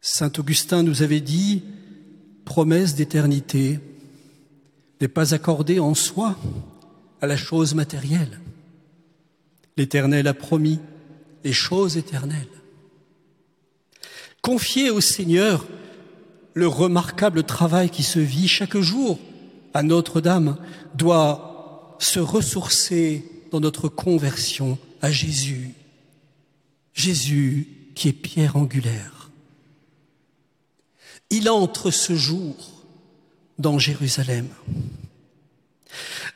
Saint 0.00 0.30
Augustin 0.38 0.84
nous 0.84 1.02
avait 1.02 1.20
dit, 1.20 1.64
promesse 2.44 2.94
d'éternité 2.94 3.80
n'est 5.00 5.08
pas 5.08 5.34
accordée 5.34 5.80
en 5.80 5.94
soi 5.96 6.36
à 7.20 7.26
la 7.26 7.36
chose 7.36 7.74
matérielle. 7.74 8.38
L'Éternel 9.76 10.28
a 10.28 10.34
promis 10.34 10.78
les 11.42 11.52
choses 11.52 11.96
éternelles. 11.96 12.46
Confier 14.40 14.90
au 14.90 15.00
Seigneur 15.00 15.66
le 16.54 16.68
remarquable 16.68 17.42
travail 17.42 17.90
qui 17.90 18.04
se 18.04 18.20
vit 18.20 18.46
chaque 18.46 18.78
jour 18.78 19.18
à 19.74 19.82
Notre-Dame 19.82 20.58
doit 20.94 21.49
se 22.00 22.18
ressourcer 22.18 23.24
dans 23.52 23.60
notre 23.60 23.88
conversion 23.88 24.78
à 25.02 25.12
Jésus. 25.12 25.74
Jésus 26.94 27.68
qui 27.94 28.08
est 28.08 28.12
pierre 28.12 28.56
angulaire. 28.56 29.30
Il 31.28 31.48
entre 31.48 31.92
ce 31.92 32.16
jour 32.16 32.56
dans 33.58 33.78
Jérusalem. 33.78 34.48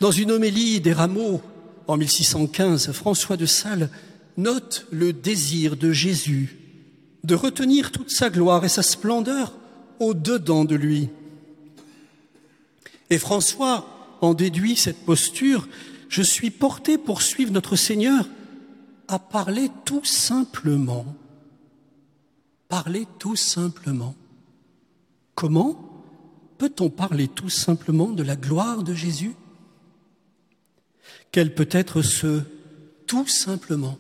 Dans 0.01 0.11
une 0.11 0.31
homélie 0.31 0.81
des 0.81 0.93
rameaux 0.93 1.41
en 1.87 1.97
1615, 1.97 2.93
François 2.93 3.37
de 3.37 3.47
Sales 3.47 3.91
note 4.37 4.87
le 4.91 5.13
désir 5.13 5.77
de 5.77 5.93
Jésus 5.93 6.59
de 7.25 7.35
retenir 7.35 7.91
toute 7.91 8.11
sa 8.11 8.29
gloire 8.29 8.65
et 8.65 8.69
sa 8.69 8.83
splendeur 8.83 9.55
au-dedans 9.99 10.65
de 10.65 10.75
lui. 10.75 11.09
Et 13.09 13.19
François 13.19 13.94
en 14.25 14.35
déduit 14.35 14.77
cette 14.77 15.05
posture, 15.05 15.69
je 16.09 16.23
suis 16.23 16.51
porté 16.51 16.99
pour 16.99 17.23
suivre 17.23 17.53
notre 17.53 17.77
Seigneur 17.77 18.29
à 19.09 19.19
parler 19.19 19.69
tout 19.85 20.05
simplement. 20.05 21.07
Parler 22.69 23.07
tout 23.19 23.37
simplement. 23.37 24.15
Comment 25.35 25.79
peut-on 26.59 26.91
parler 26.91 27.29
tout 27.29 27.51
simplement 27.51 28.09
de 28.09 28.23
la 28.23 28.37
gloire 28.37 28.83
de 28.83 28.95
Jésus? 28.95 29.35
Quel 31.31 31.55
peut 31.55 31.69
être 31.71 32.03
ce 32.03 32.43
tout 33.07 33.27
simplement 33.27 33.99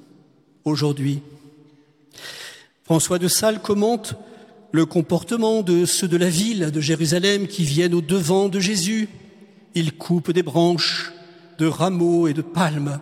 aujourd'hui? 0.64 1.20
François 2.84 3.18
de 3.18 3.28
Sales 3.28 3.60
commente 3.60 4.14
le 4.72 4.87
comportement 4.87 5.62
de 5.62 5.84
ceux 5.84 6.08
de 6.08 6.16
la 6.16 6.28
ville 6.28 6.70
de 6.70 6.80
Jérusalem 6.80 7.46
qui 7.46 7.64
viennent 7.64 7.94
au 7.94 8.00
devant 8.00 8.48
de 8.48 8.60
Jésus. 8.60 9.08
Ils 9.74 9.96
coupent 9.96 10.30
des 10.30 10.42
branches 10.42 11.12
de 11.58 11.66
rameaux 11.66 12.26
et 12.28 12.34
de 12.34 12.42
palmes. 12.42 13.00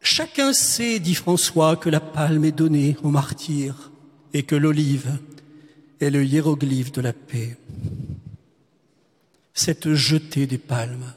Chacun 0.00 0.52
sait, 0.52 0.98
dit 0.98 1.14
François, 1.14 1.76
que 1.76 1.88
la 1.88 2.00
palme 2.00 2.44
est 2.44 2.52
donnée 2.52 2.96
aux 3.02 3.10
martyrs 3.10 3.90
et 4.32 4.44
que 4.44 4.54
l'olive 4.54 5.18
est 6.00 6.10
le 6.10 6.24
hiéroglyphe 6.24 6.92
de 6.92 7.00
la 7.00 7.12
paix. 7.12 7.56
Cette 9.54 9.94
jetée 9.94 10.46
des 10.46 10.58
palmes 10.58 11.12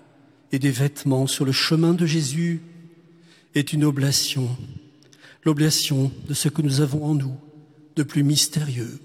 et 0.52 0.60
des 0.60 0.72
vêtements 0.72 1.28
sur 1.28 1.45
le 1.45 1.52
chemin 1.52 1.93
de 1.93 2.06
Jésus 2.06 2.62
est 3.54 3.74
une 3.74 3.84
oblation 3.84 4.50
l'oblation 5.43 6.12
de 6.28 6.34
ce 6.34 6.50
que 6.50 6.62
nous 6.62 6.82
avons 6.82 7.06
en 7.06 7.15
nous 7.15 7.38
de 7.95 8.04
plus 8.04 8.24
mystérieux. 8.24 9.00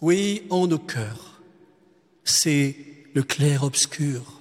Oui, 0.00 0.42
en 0.50 0.66
nos 0.66 0.78
cœurs, 0.78 1.42
c'est 2.24 2.76
le 3.14 3.22
clair-obscur. 3.22 4.40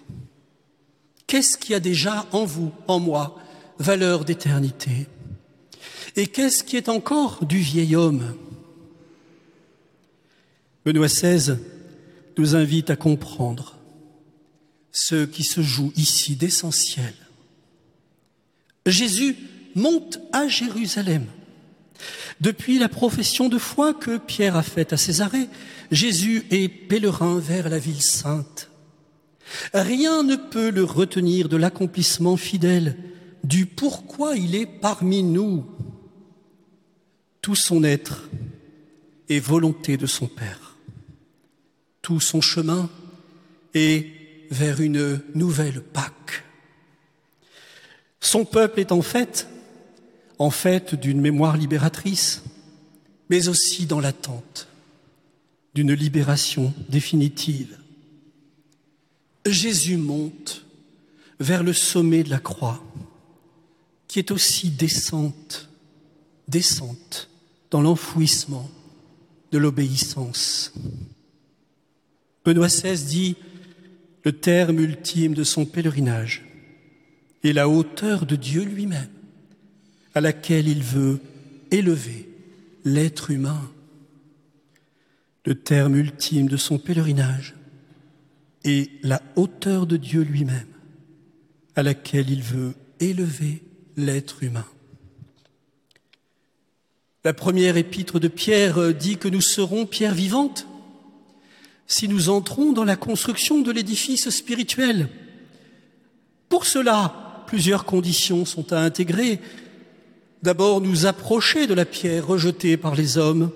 Qu'est-ce 1.27 1.57
qui 1.57 1.73
a 1.73 1.79
déjà 1.79 2.25
en 2.31 2.45
vous, 2.45 2.71
en 2.87 2.99
moi, 2.99 3.37
valeur 3.77 4.25
d'éternité? 4.25 5.07
Et 6.15 6.27
qu'est-ce 6.27 6.63
qui 6.63 6.75
est 6.75 6.89
encore 6.89 7.45
du 7.45 7.59
vieil 7.59 7.95
homme? 7.95 8.35
Benoît 10.85 11.07
XVI 11.07 11.57
nous 12.37 12.55
invite 12.55 12.89
à 12.89 12.95
comprendre 12.95 13.77
ce 14.91 15.25
qui 15.25 15.43
se 15.43 15.61
joue 15.61 15.93
ici 15.95 16.35
d'essentiel. 16.35 17.13
Jésus 18.85 19.35
monte 19.75 20.19
à 20.31 20.47
Jérusalem. 20.47 21.25
Depuis 22.41 22.79
la 22.79 22.89
profession 22.89 23.49
de 23.49 23.57
foi 23.57 23.93
que 23.93 24.17
Pierre 24.17 24.55
a 24.55 24.63
faite 24.63 24.93
à 24.93 24.97
Césarée, 24.97 25.49
Jésus 25.91 26.45
est 26.51 26.67
pèlerin 26.67 27.39
vers 27.39 27.69
la 27.69 27.79
ville 27.79 28.01
sainte. 28.01 28.69
Rien 29.73 30.23
ne 30.23 30.35
peut 30.35 30.69
le 30.69 30.83
retenir 30.83 31.49
de 31.49 31.57
l'accomplissement 31.57 32.37
fidèle 32.37 32.97
du 33.43 33.65
pourquoi 33.65 34.35
il 34.35 34.55
est 34.55 34.65
parmi 34.65 35.23
nous. 35.23 35.65
Tout 37.41 37.55
son 37.55 37.83
être 37.83 38.29
est 39.29 39.39
volonté 39.39 39.97
de 39.97 40.05
son 40.05 40.27
Père. 40.27 40.75
Tout 42.01 42.19
son 42.19 42.41
chemin 42.41 42.89
est 43.73 44.07
vers 44.51 44.81
une 44.81 45.21
nouvelle 45.35 45.81
Pâque. 45.81 46.43
Son 48.19 48.45
peuple 48.45 48.79
est 48.79 48.91
en 48.91 49.01
fait 49.01 49.47
en 50.39 50.49
fait 50.49 50.95
d'une 50.95 51.19
mémoire 51.19 51.57
libératrice, 51.57 52.43
mais 53.29 53.49
aussi 53.49 53.85
dans 53.85 53.99
l'attente 53.99 54.67
d'une 55.75 55.93
libération 55.93 56.73
définitive. 56.87 57.77
Jésus 59.45 59.97
monte 59.97 60.65
vers 61.39 61.63
le 61.63 61.73
sommet 61.73 62.23
de 62.23 62.29
la 62.29 62.39
croix, 62.39 62.83
qui 64.07 64.19
est 64.19 64.31
aussi 64.31 64.69
descente, 64.69 65.69
descente 66.47 67.29
dans 67.69 67.81
l'enfouissement 67.81 68.69
de 69.51 69.57
l'obéissance. 69.57 70.73
Benoît 72.45 72.67
XVI 72.67 73.03
dit 73.03 73.35
le 74.23 74.31
terme 74.31 74.79
ultime 74.79 75.33
de 75.33 75.43
son 75.43 75.65
pèlerinage 75.65 76.45
est 77.43 77.53
la 77.53 77.69
hauteur 77.69 78.25
de 78.25 78.35
Dieu 78.35 78.63
lui-même 78.63 79.18
à 80.19 80.21
laquelle 80.21 80.67
il 80.67 80.83
veut 80.83 81.21
élever 81.71 82.27
l'être 82.83 83.31
humain. 83.31 83.71
Le 85.45 85.55
terme 85.55 85.95
ultime 85.95 86.49
de 86.49 86.57
son 86.57 86.77
pèlerinage 86.77 87.55
est 88.65 88.91
la 89.01 89.21
hauteur 89.37 89.87
de 89.87 89.95
Dieu 89.95 90.23
lui-même 90.23 90.67
à 91.77 91.83
laquelle 91.83 92.29
il 92.29 92.43
veut 92.43 92.73
élever 92.99 93.63
l'être 93.95 94.43
humain. 94.43 94.65
La 97.23 97.31
première 97.31 97.77
épître 97.77 98.19
de 98.19 98.27
Pierre 98.27 98.93
dit 98.93 99.15
que 99.15 99.29
nous 99.29 99.39
serons 99.39 99.85
pierres 99.85 100.13
vivantes 100.13 100.67
si 101.87 102.09
nous 102.09 102.27
entrons 102.27 102.73
dans 102.73 102.83
la 102.83 102.97
construction 102.97 103.61
de 103.61 103.71
l'édifice 103.71 104.29
spirituel. 104.29 105.07
Pour 106.49 106.65
cela, 106.65 107.45
plusieurs 107.47 107.85
conditions 107.85 108.43
sont 108.43 108.73
à 108.73 108.81
intégrer 108.81 109.39
D'abord 110.41 110.79
nous 110.79 111.05
approcher 111.05 111.67
de 111.67 111.73
la 111.73 111.85
pierre 111.85 112.27
rejetée 112.27 112.77
par 112.77 112.95
les 112.95 113.17
hommes, 113.17 113.51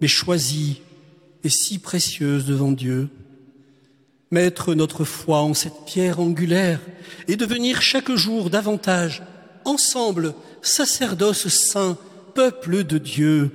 mais 0.00 0.08
choisie 0.08 0.82
et 1.44 1.48
si 1.48 1.78
précieuse 1.78 2.44
devant 2.44 2.72
Dieu. 2.72 3.08
Mettre 4.30 4.74
notre 4.74 5.04
foi 5.04 5.40
en 5.40 5.54
cette 5.54 5.84
pierre 5.86 6.20
angulaire 6.20 6.80
et 7.28 7.36
devenir 7.36 7.80
chaque 7.80 8.12
jour 8.12 8.50
davantage, 8.50 9.22
ensemble, 9.64 10.34
sacerdoce 10.60 11.48
saint, 11.48 11.96
peuple 12.34 12.84
de 12.84 12.98
Dieu, 12.98 13.52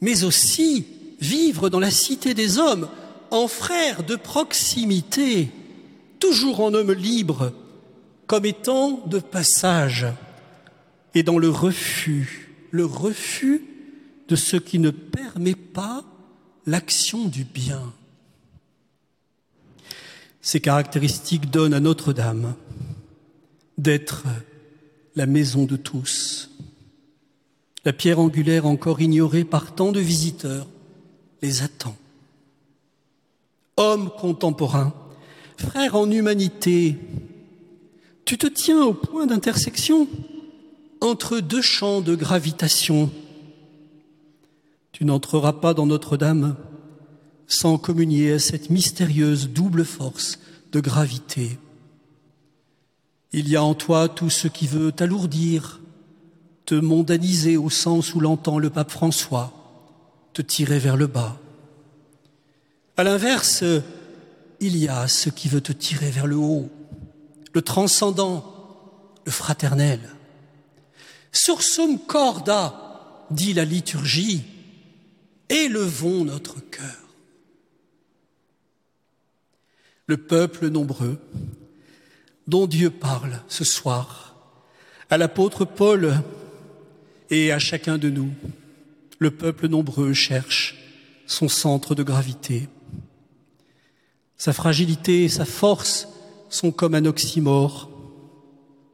mais 0.00 0.24
aussi 0.24 0.86
vivre 1.20 1.68
dans 1.68 1.80
la 1.80 1.90
cité 1.90 2.32
des 2.32 2.58
hommes 2.58 2.88
en 3.30 3.48
frères 3.48 4.04
de 4.04 4.16
proximité, 4.16 5.50
toujours 6.18 6.60
en 6.60 6.72
homme 6.72 6.92
libre, 6.92 7.52
comme 8.26 8.46
étant 8.46 9.02
de 9.06 9.18
passage, 9.18 10.06
et 11.16 11.22
dans 11.22 11.38
le 11.38 11.48
refus, 11.48 12.50
le 12.70 12.84
refus 12.84 13.62
de 14.28 14.36
ce 14.36 14.58
qui 14.58 14.78
ne 14.78 14.90
permet 14.90 15.54
pas 15.54 16.04
l'action 16.66 17.24
du 17.24 17.44
bien. 17.44 17.94
Ces 20.42 20.60
caractéristiques 20.60 21.50
donnent 21.50 21.72
à 21.72 21.80
Notre-Dame 21.80 22.54
d'être 23.78 24.24
la 25.14 25.24
maison 25.24 25.64
de 25.64 25.76
tous. 25.76 26.50
La 27.86 27.94
pierre 27.94 28.20
angulaire 28.20 28.66
encore 28.66 29.00
ignorée 29.00 29.44
par 29.44 29.74
tant 29.74 29.92
de 29.92 30.00
visiteurs 30.00 30.66
les 31.40 31.62
attend. 31.62 31.96
Homme 33.78 34.10
contemporain, 34.10 34.92
frère 35.56 35.96
en 35.96 36.10
humanité, 36.10 36.98
tu 38.26 38.36
te 38.36 38.46
tiens 38.46 38.84
au 38.84 38.92
point 38.92 39.24
d'intersection 39.24 40.08
entre 41.00 41.40
deux 41.40 41.62
champs 41.62 42.00
de 42.00 42.14
gravitation. 42.14 43.10
Tu 44.92 45.04
n'entreras 45.04 45.52
pas 45.52 45.74
dans 45.74 45.86
Notre-Dame 45.86 46.56
sans 47.46 47.78
communier 47.78 48.32
à 48.32 48.38
cette 48.38 48.70
mystérieuse 48.70 49.50
double 49.50 49.84
force 49.84 50.38
de 50.72 50.80
gravité. 50.80 51.58
Il 53.32 53.48
y 53.48 53.56
a 53.56 53.62
en 53.62 53.74
toi 53.74 54.08
tout 54.08 54.30
ce 54.30 54.48
qui 54.48 54.66
veut 54.66 54.92
t'alourdir, 54.92 55.80
te 56.64 56.74
mondaniser 56.74 57.56
au 57.56 57.70
sens 57.70 58.14
où 58.14 58.20
l'entend 58.20 58.58
le 58.58 58.70
pape 58.70 58.90
François, 58.90 59.52
te 60.32 60.42
tirer 60.42 60.78
vers 60.78 60.96
le 60.96 61.06
bas. 61.06 61.38
À 62.96 63.04
l'inverse, 63.04 63.62
il 64.60 64.76
y 64.76 64.88
a 64.88 65.06
ce 65.06 65.28
qui 65.28 65.48
veut 65.48 65.60
te 65.60 65.72
tirer 65.72 66.10
vers 66.10 66.26
le 66.26 66.36
haut, 66.36 66.70
le 67.52 67.62
transcendant, 67.62 68.54
le 69.24 69.32
fraternel. 69.32 70.00
Sursum 71.36 71.98
corda, 71.98 73.26
dit 73.30 73.52
la 73.52 73.66
liturgie, 73.66 74.42
élevons 75.50 76.24
notre 76.24 76.60
cœur. 76.60 76.96
Le 80.06 80.16
peuple 80.16 80.68
nombreux 80.68 81.18
dont 82.46 82.66
Dieu 82.66 82.88
parle 82.88 83.42
ce 83.48 83.64
soir 83.64 84.34
à 85.10 85.18
l'apôtre 85.18 85.66
Paul 85.66 86.14
et 87.28 87.52
à 87.52 87.58
chacun 87.58 87.98
de 87.98 88.08
nous. 88.08 88.30
Le 89.18 89.30
peuple 89.30 89.68
nombreux 89.68 90.14
cherche 90.14 90.76
son 91.26 91.48
centre 91.48 91.94
de 91.94 92.02
gravité. 92.02 92.66
Sa 94.38 94.54
fragilité 94.54 95.24
et 95.24 95.28
sa 95.28 95.44
force 95.44 96.08
sont 96.48 96.72
comme 96.72 96.94
un 96.94 97.04
oxymore. 97.04 97.90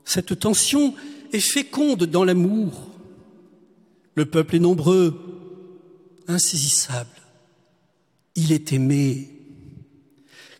Cette 0.05 0.37
tension 0.41 0.93
est 1.33 1.41
féconde 1.41 2.05
dans 2.05 2.25
l'amour. 2.25 2.91
Le 4.15 4.27
peuple 4.27 4.57
est 4.57 4.61
nombreux, 4.61 5.19
insaisissable. 6.29 7.09
Il 8.35 8.53
est 8.53 8.73
aimé. 8.73 9.31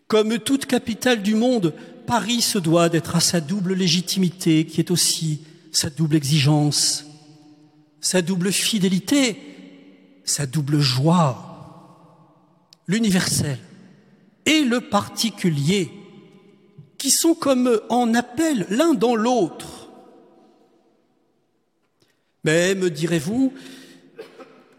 Comme 0.07 0.37
toute 0.39 0.65
capitale 0.65 1.21
du 1.21 1.35
monde, 1.35 1.73
Paris 2.05 2.41
se 2.41 2.59
doit 2.59 2.89
d'être 2.89 3.15
à 3.15 3.19
sa 3.19 3.41
double 3.41 3.73
légitimité, 3.73 4.65
qui 4.65 4.79
est 4.79 4.91
aussi 4.91 5.41
sa 5.71 5.89
double 5.89 6.15
exigence 6.15 7.05
sa 8.03 8.21
double 8.21 8.51
fidélité, 8.51 9.37
sa 10.25 10.45
double 10.45 10.79
joie, 10.79 11.49
l'universel 12.85 13.57
et 14.45 14.61
le 14.61 14.81
particulier, 14.81 15.89
qui 16.97 17.09
sont 17.09 17.33
comme 17.33 17.79
en 17.89 18.13
appel 18.13 18.67
l'un 18.69 18.93
dans 18.93 19.15
l'autre. 19.15 19.82
Mais, 22.43 22.75
me 22.75 22.89
direz-vous, 22.89 23.53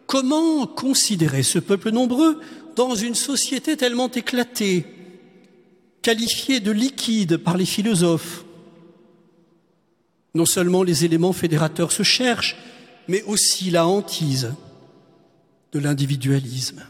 comment 0.06 0.66
considérer 0.66 1.42
ce 1.42 1.58
peuple 1.58 1.90
nombreux 1.90 2.40
dans 2.76 2.94
une 2.94 3.14
société 3.14 3.76
tellement 3.76 4.10
éclatée, 4.10 4.84
qualifiée 6.02 6.60
de 6.60 6.70
liquide 6.70 7.38
par 7.38 7.56
les 7.56 7.64
philosophes? 7.64 8.44
Non 10.34 10.46
seulement 10.46 10.82
les 10.82 11.04
éléments 11.04 11.32
fédérateurs 11.32 11.92
se 11.92 12.02
cherchent, 12.02 12.56
mais 13.08 13.22
aussi 13.22 13.70
la 13.70 13.86
hantise 13.86 14.52
de 15.72 15.78
l'individualisme. 15.78 16.82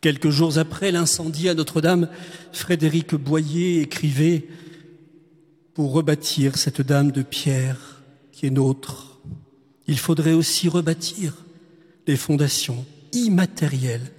Quelques 0.00 0.30
jours 0.30 0.58
après 0.58 0.92
l'incendie 0.92 1.48
à 1.48 1.54
Notre-Dame, 1.54 2.08
Frédéric 2.52 3.14
Boyer 3.14 3.82
écrivait 3.82 4.46
Pour 5.74 5.92
rebâtir 5.92 6.56
cette 6.56 6.80
dame 6.80 7.12
de 7.12 7.22
pierre 7.22 7.99
est 8.46 8.50
nôtre, 8.50 9.18
il 9.86 9.98
faudrait 9.98 10.32
aussi 10.32 10.68
rebâtir 10.68 11.34
les 12.06 12.16
fondations 12.16 12.84
immatérielles 13.12 14.12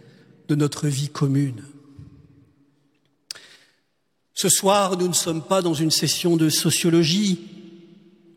de 0.47 0.55
notre 0.55 0.87
vie 0.87 1.09
commune. 1.09 1.63
Ce 4.33 4.49
soir, 4.49 4.97
nous 4.97 5.07
ne 5.07 5.13
sommes 5.13 5.43
pas 5.43 5.61
dans 5.61 5.73
une 5.73 5.91
session 5.91 6.35
de 6.35 6.49
sociologie, 6.49 7.39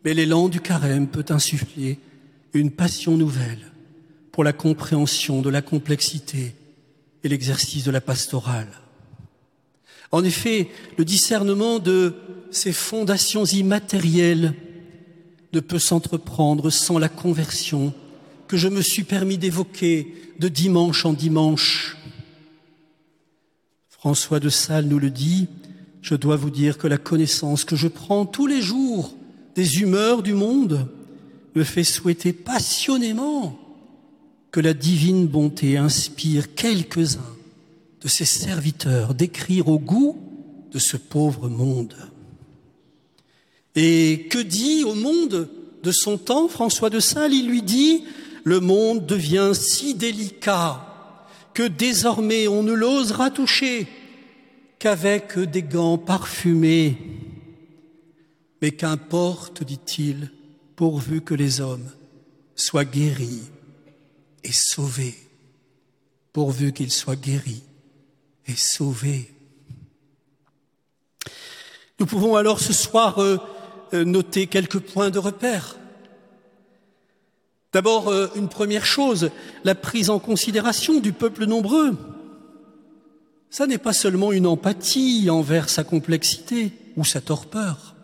mais 0.03 0.13
l'élan 0.13 0.49
du 0.49 0.61
carême 0.61 1.07
peut 1.07 1.25
insuffler 1.29 1.99
une 2.53 2.71
passion 2.71 3.17
nouvelle 3.17 3.71
pour 4.31 4.43
la 4.43 4.53
compréhension 4.53 5.41
de 5.41 5.49
la 5.49 5.61
complexité 5.61 6.55
et 7.23 7.29
l'exercice 7.29 7.83
de 7.83 7.91
la 7.91 8.01
pastorale. 8.01 8.81
En 10.11 10.23
effet, 10.23 10.69
le 10.97 11.05
discernement 11.05 11.79
de 11.79 12.13
ces 12.51 12.71
fondations 12.71 13.45
immatérielles 13.45 14.53
ne 15.55 15.61
peut 15.61 15.79
s'entreprendre 15.79 16.69
sans 16.69 16.99
la 16.99 17.09
conversion 17.09 17.93
que 18.47 18.57
je 18.57 18.67
me 18.67 18.81
suis 18.81 19.03
permis 19.03 19.37
d'évoquer 19.37 20.13
de 20.39 20.49
dimanche 20.49 21.05
en 21.05 21.13
dimanche. 21.13 21.97
François 23.87 24.39
de 24.39 24.49
Sales 24.49 24.85
nous 24.85 24.99
le 24.99 25.09
dit, 25.09 25.47
je 26.01 26.13
dois 26.13 26.35
vous 26.35 26.51
dire 26.51 26.77
que 26.77 26.87
la 26.87 26.97
connaissance 26.97 27.63
que 27.63 27.75
je 27.75 27.87
prends 27.87 28.25
tous 28.25 28.45
les 28.45 28.61
jours 28.61 29.15
des 29.55 29.79
humeurs 29.79 30.21
du 30.21 30.33
monde 30.33 30.87
me 31.55 31.63
fait 31.63 31.85
souhaiter 31.85 32.33
passionnément 32.33 33.57
que 34.51 34.59
la 34.59 34.73
divine 34.73 35.25
bonté 35.25 35.77
inspire 35.77 36.53
quelques-uns 36.53 37.35
de 38.01 38.07
ses 38.07 38.25
serviteurs 38.25 39.15
d'écrire 39.15 39.69
au 39.69 39.79
goût 39.79 40.17
de 40.71 40.79
ce 40.79 40.97
pauvre 40.97 41.47
monde. 41.47 41.95
Et 43.75 44.27
que 44.29 44.39
dit 44.39 44.83
au 44.83 44.93
monde 44.93 45.49
de 45.83 45.91
son 45.91 46.17
temps 46.17 46.47
François 46.47 46.89
de 46.89 46.99
Sales? 46.99 47.33
Il 47.33 47.47
lui 47.47 47.61
dit 47.61 48.03
Le 48.43 48.59
monde 48.59 49.05
devient 49.05 49.51
si 49.53 49.95
délicat 49.95 50.81
que 51.53 51.63
désormais 51.63 52.47
on 52.47 52.63
ne 52.63 52.73
l'osera 52.73 53.31
toucher 53.31 53.87
qu'avec 54.79 55.39
des 55.39 55.63
gants 55.63 55.97
parfumés. 55.97 56.97
Mais 58.61 58.71
qu'importe, 58.71 59.63
dit-il, 59.63 60.31
pourvu 60.75 61.21
que 61.21 61.33
les 61.33 61.61
hommes 61.61 61.89
soient 62.55 62.85
guéris 62.85 63.43
et 64.43 64.51
sauvés, 64.51 65.15
pourvu 66.33 66.71
qu'ils 66.73 66.91
soient 66.91 67.15
guéris 67.15 67.63
et 68.47 68.55
sauvés. 68.55 69.31
Nous 71.99 72.05
pouvons 72.05 72.35
alors 72.35 72.59
ce 72.59 72.73
soir 72.73 73.19
euh, 73.19 73.37
noter 74.03 74.47
quelques 74.47 74.79
points 74.79 75.09
de 75.09 75.19
repère. 75.19 75.77
D'abord, 77.73 78.07
euh, 78.07 78.27
une 78.35 78.47
première 78.47 78.85
chose, 78.85 79.31
la 79.63 79.75
prise 79.75 80.09
en 80.09 80.19
considération 80.19 80.99
du 80.99 81.11
peuple 81.11 81.45
nombreux. 81.45 81.97
Ça 83.49 83.67
n'est 83.67 83.77
pas 83.77 83.93
seulement 83.93 84.31
une 84.31 84.47
empathie 84.47 85.29
envers 85.29 85.69
sa 85.69 85.83
complexité 85.83 86.71
ou 86.95 87.05
sa 87.05 87.21
torpeur. 87.21 87.95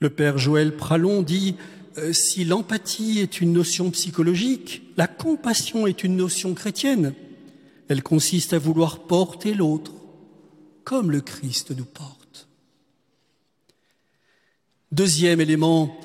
Le 0.00 0.10
père 0.10 0.38
Joël 0.38 0.76
Pralon 0.76 1.22
dit 1.22 1.56
euh, 1.98 2.12
si 2.12 2.44
l'empathie 2.44 3.20
est 3.20 3.40
une 3.40 3.52
notion 3.52 3.90
psychologique, 3.90 4.82
la 4.96 5.06
compassion 5.06 5.86
est 5.86 6.04
une 6.04 6.16
notion 6.16 6.54
chrétienne. 6.54 7.14
Elle 7.88 8.02
consiste 8.02 8.52
à 8.52 8.58
vouloir 8.58 9.00
porter 9.00 9.54
l'autre 9.54 9.92
comme 10.84 11.10
le 11.10 11.20
Christ 11.20 11.70
nous 11.76 11.84
porte. 11.84 12.19
Deuxième 14.92 15.40
élément 15.40 15.96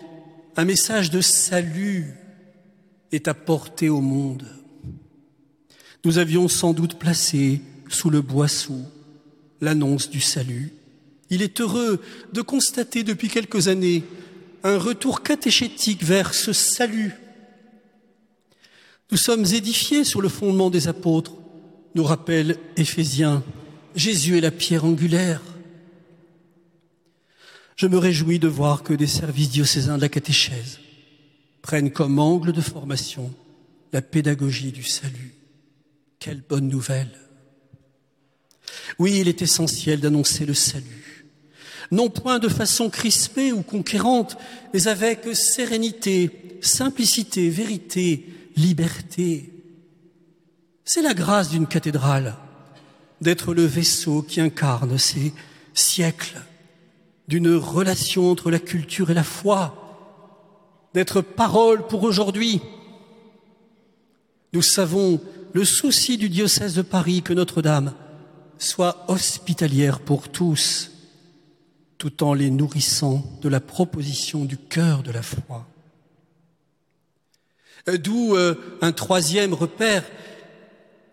un 0.58 0.63
message 0.63 1.10
de 1.10 1.19
salut 1.19 2.13
est 3.12 3.28
apporté 3.28 3.89
au 3.89 4.00
monde. 4.00 4.45
Nous 6.06 6.19
avions 6.19 6.48
sans 6.48 6.74
doute 6.74 7.00
placé 7.00 7.62
sous 7.89 8.10
le 8.10 8.21
boisseau 8.21 8.80
l'annonce 9.60 10.10
du 10.10 10.21
salut. 10.21 10.71
Il 11.32 11.41
est 11.41 11.60
heureux 11.62 12.00
de 12.32 12.41
constater 12.41 13.04
depuis 13.04 13.28
quelques 13.28 13.67
années 13.69 14.04
un 14.63 14.78
retour 14.78 15.24
catéchétique 15.24 16.04
vers 16.04 16.36
ce 16.36 16.54
salut. 16.54 17.15
Nous 19.12 19.17
sommes 19.17 19.45
édifiés 19.45 20.04
sur 20.04 20.21
le 20.21 20.30
fondement 20.30 20.69
des 20.69 20.88
apôtres, 20.88 21.34
nous 21.95 22.04
rappelle 22.04 22.58
Éphésiens. 22.78 23.43
Jésus 23.95 24.38
est 24.38 24.41
la 24.41 24.52
pierre 24.52 24.86
angulaire. 24.86 25.41
Je 27.75 27.88
me 27.88 27.97
réjouis 27.97 28.39
de 28.39 28.47
voir 28.47 28.83
que 28.83 28.93
des 28.93 29.07
services 29.07 29.49
diocésains 29.49 29.97
de 29.97 30.01
la 30.01 30.09
catéchèse 30.09 30.79
prennent 31.61 31.91
comme 31.91 32.19
angle 32.19 32.53
de 32.53 32.61
formation 32.61 33.33
la 33.91 34.01
pédagogie 34.01 34.71
du 34.71 34.83
salut. 34.83 35.33
Quelle 36.19 36.41
bonne 36.41 36.69
nouvelle. 36.69 37.11
Oui, 38.97 39.19
il 39.19 39.27
est 39.27 39.41
essentiel 39.41 39.99
d'annoncer 39.99 40.45
le 40.45 40.53
salut, 40.53 41.25
non 41.91 42.09
point 42.09 42.39
de 42.39 42.47
façon 42.47 42.89
crispée 42.89 43.51
ou 43.51 43.61
conquérante, 43.61 44.38
mais 44.73 44.88
avec 44.88 45.27
sérénité, 45.33 46.57
simplicité, 46.61 47.49
vérité, 47.49 48.25
liberté. 48.55 49.51
C'est 50.85 51.01
la 51.01 51.13
grâce 51.13 51.49
d'une 51.49 51.67
cathédrale 51.67 52.35
d'être 53.21 53.53
le 53.53 53.65
vaisseau 53.65 54.21
qui 54.21 54.39
incarne 54.39 54.97
ces 54.97 55.33
siècles 55.73 56.41
d'une 57.27 57.55
relation 57.55 58.29
entre 58.31 58.51
la 58.51 58.59
culture 58.59 59.09
et 59.09 59.15
la 59.15 59.23
foi, 59.23 59.81
d'être 60.93 61.21
parole 61.21 61.88
pour 61.88 62.03
aujourd'hui. 62.03 62.61
Nous 64.53 64.61
savons 64.61 65.19
le 65.53 65.65
souci 65.65 66.17
du 66.17 66.29
diocèse 66.29 66.75
de 66.75 66.81
Paris 66.81 67.21
que 67.21 67.33
Notre-Dame 67.33 67.93
soit 68.57 69.05
hospitalière 69.07 69.99
pour 69.99 70.29
tous, 70.29 70.91
tout 71.97 72.23
en 72.23 72.33
les 72.33 72.49
nourrissant 72.49 73.23
de 73.41 73.49
la 73.49 73.59
proposition 73.59 74.45
du 74.45 74.57
cœur 74.57 75.03
de 75.03 75.11
la 75.11 75.21
foi. 75.21 75.67
D'où 77.99 78.35
euh, 78.35 78.55
un 78.81 78.91
troisième 78.91 79.53
repère, 79.53 80.03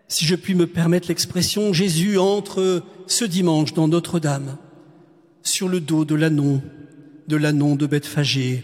si 0.07 0.25
je 0.25 0.35
puis 0.35 0.55
me 0.55 0.67
permettre 0.67 1.07
l'expression, 1.09 1.73
Jésus 1.73 2.17
entre 2.17 2.83
ce 3.07 3.25
dimanche 3.25 3.73
dans 3.73 3.87
Notre-Dame 3.87 4.57
sur 5.43 5.67
le 5.67 5.79
dos 5.79 6.05
de 6.05 6.15
l'annon, 6.15 6.61
de 7.27 7.35
l'annon 7.35 7.75
de 7.75 7.85
Bethphagée. 7.85 8.63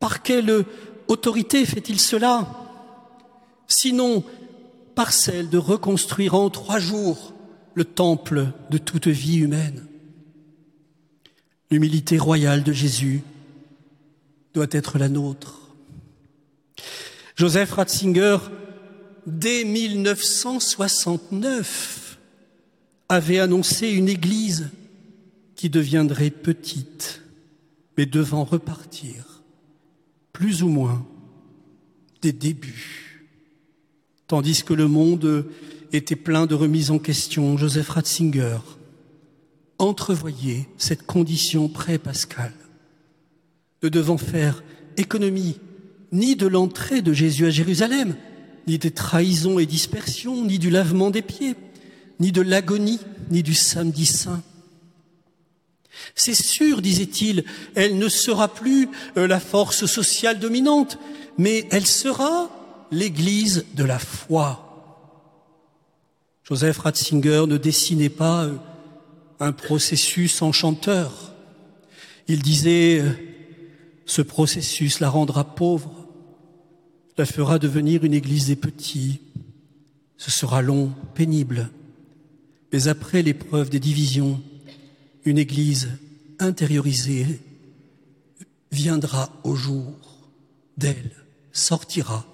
Par 0.00 0.22
quelle 0.22 0.64
autorité 1.08 1.64
fait-il 1.64 2.00
cela? 2.00 2.48
Sinon, 3.68 4.24
par 4.94 5.12
celle 5.12 5.50
de 5.50 5.58
reconstruire 5.58 6.34
en 6.34 6.50
trois 6.50 6.78
jours 6.78 7.34
le 7.74 7.84
temple 7.84 8.46
de 8.70 8.78
toute 8.78 9.08
vie 9.08 9.38
humaine. 9.38 9.84
L'humilité 11.70 12.18
royale 12.18 12.62
de 12.62 12.72
Jésus 12.72 13.22
doit 14.54 14.68
être 14.70 14.98
la 14.98 15.08
nôtre. 15.08 15.60
Joseph 17.34 17.72
Ratzinger, 17.72 18.38
dès 19.26 19.64
1969, 19.64 22.18
avait 23.08 23.40
annoncé 23.40 23.90
une 23.90 24.08
église 24.08 24.70
qui 25.64 25.70
deviendrait 25.70 26.28
petite, 26.28 27.22
mais 27.96 28.04
devant 28.04 28.44
repartir, 28.44 29.42
plus 30.34 30.62
ou 30.62 30.68
moins, 30.68 31.06
des 32.20 32.32
débuts. 32.34 33.24
Tandis 34.26 34.62
que 34.62 34.74
le 34.74 34.88
monde 34.88 35.46
était 35.90 36.16
plein 36.16 36.44
de 36.44 36.54
remises 36.54 36.90
en 36.90 36.98
question, 36.98 37.56
Joseph 37.56 37.88
Ratzinger 37.88 38.58
entrevoyait 39.78 40.68
cette 40.76 41.06
condition 41.06 41.70
pré-pascale. 41.70 42.52
Ne 43.82 43.88
devant 43.88 44.18
faire 44.18 44.62
économie 44.98 45.58
ni 46.12 46.36
de 46.36 46.46
l'entrée 46.46 47.00
de 47.00 47.14
Jésus 47.14 47.46
à 47.46 47.50
Jérusalem, 47.50 48.16
ni 48.66 48.76
des 48.76 48.90
trahisons 48.90 49.58
et 49.58 49.64
dispersions, 49.64 50.44
ni 50.44 50.58
du 50.58 50.68
lavement 50.68 51.08
des 51.08 51.22
pieds, 51.22 51.56
ni 52.20 52.32
de 52.32 52.42
l'agonie, 52.42 53.00
ni 53.30 53.42
du 53.42 53.54
samedi 53.54 54.04
saint. 54.04 54.42
C'est 56.14 56.34
sûr, 56.34 56.82
disait-il, 56.82 57.44
elle 57.74 57.98
ne 57.98 58.08
sera 58.08 58.48
plus 58.48 58.88
euh, 59.16 59.26
la 59.26 59.40
force 59.40 59.86
sociale 59.86 60.38
dominante, 60.38 60.98
mais 61.38 61.66
elle 61.70 61.86
sera 61.86 62.50
l'Église 62.90 63.64
de 63.74 63.84
la 63.84 63.98
foi. 63.98 64.60
Joseph 66.44 66.78
Ratzinger 66.78 67.44
ne 67.48 67.56
dessinait 67.56 68.10
pas 68.10 68.44
euh, 68.44 68.56
un 69.40 69.52
processus 69.52 70.42
enchanteur. 70.42 71.32
Il 72.28 72.42
disait, 72.42 73.00
euh, 73.00 73.10
ce 74.06 74.22
processus 74.22 75.00
la 75.00 75.10
rendra 75.10 75.54
pauvre, 75.54 75.90
la 77.16 77.26
fera 77.26 77.58
devenir 77.58 78.04
une 78.04 78.14
Église 78.14 78.46
des 78.46 78.56
petits. 78.56 79.20
Ce 80.16 80.30
sera 80.30 80.62
long, 80.62 80.92
pénible, 81.14 81.70
mais 82.72 82.88
après 82.88 83.22
l'épreuve 83.22 83.70
des 83.70 83.80
divisions, 83.80 84.40
une 85.24 85.38
Église 85.38 85.90
intériorisée 86.38 87.40
viendra 88.70 89.30
au 89.44 89.54
jour. 89.54 89.92
D'elle 90.76 91.12
sortira 91.52 92.26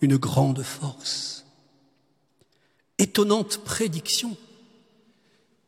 une 0.00 0.16
grande 0.16 0.62
force. 0.62 1.46
Étonnante 2.98 3.58
prédiction 3.64 4.36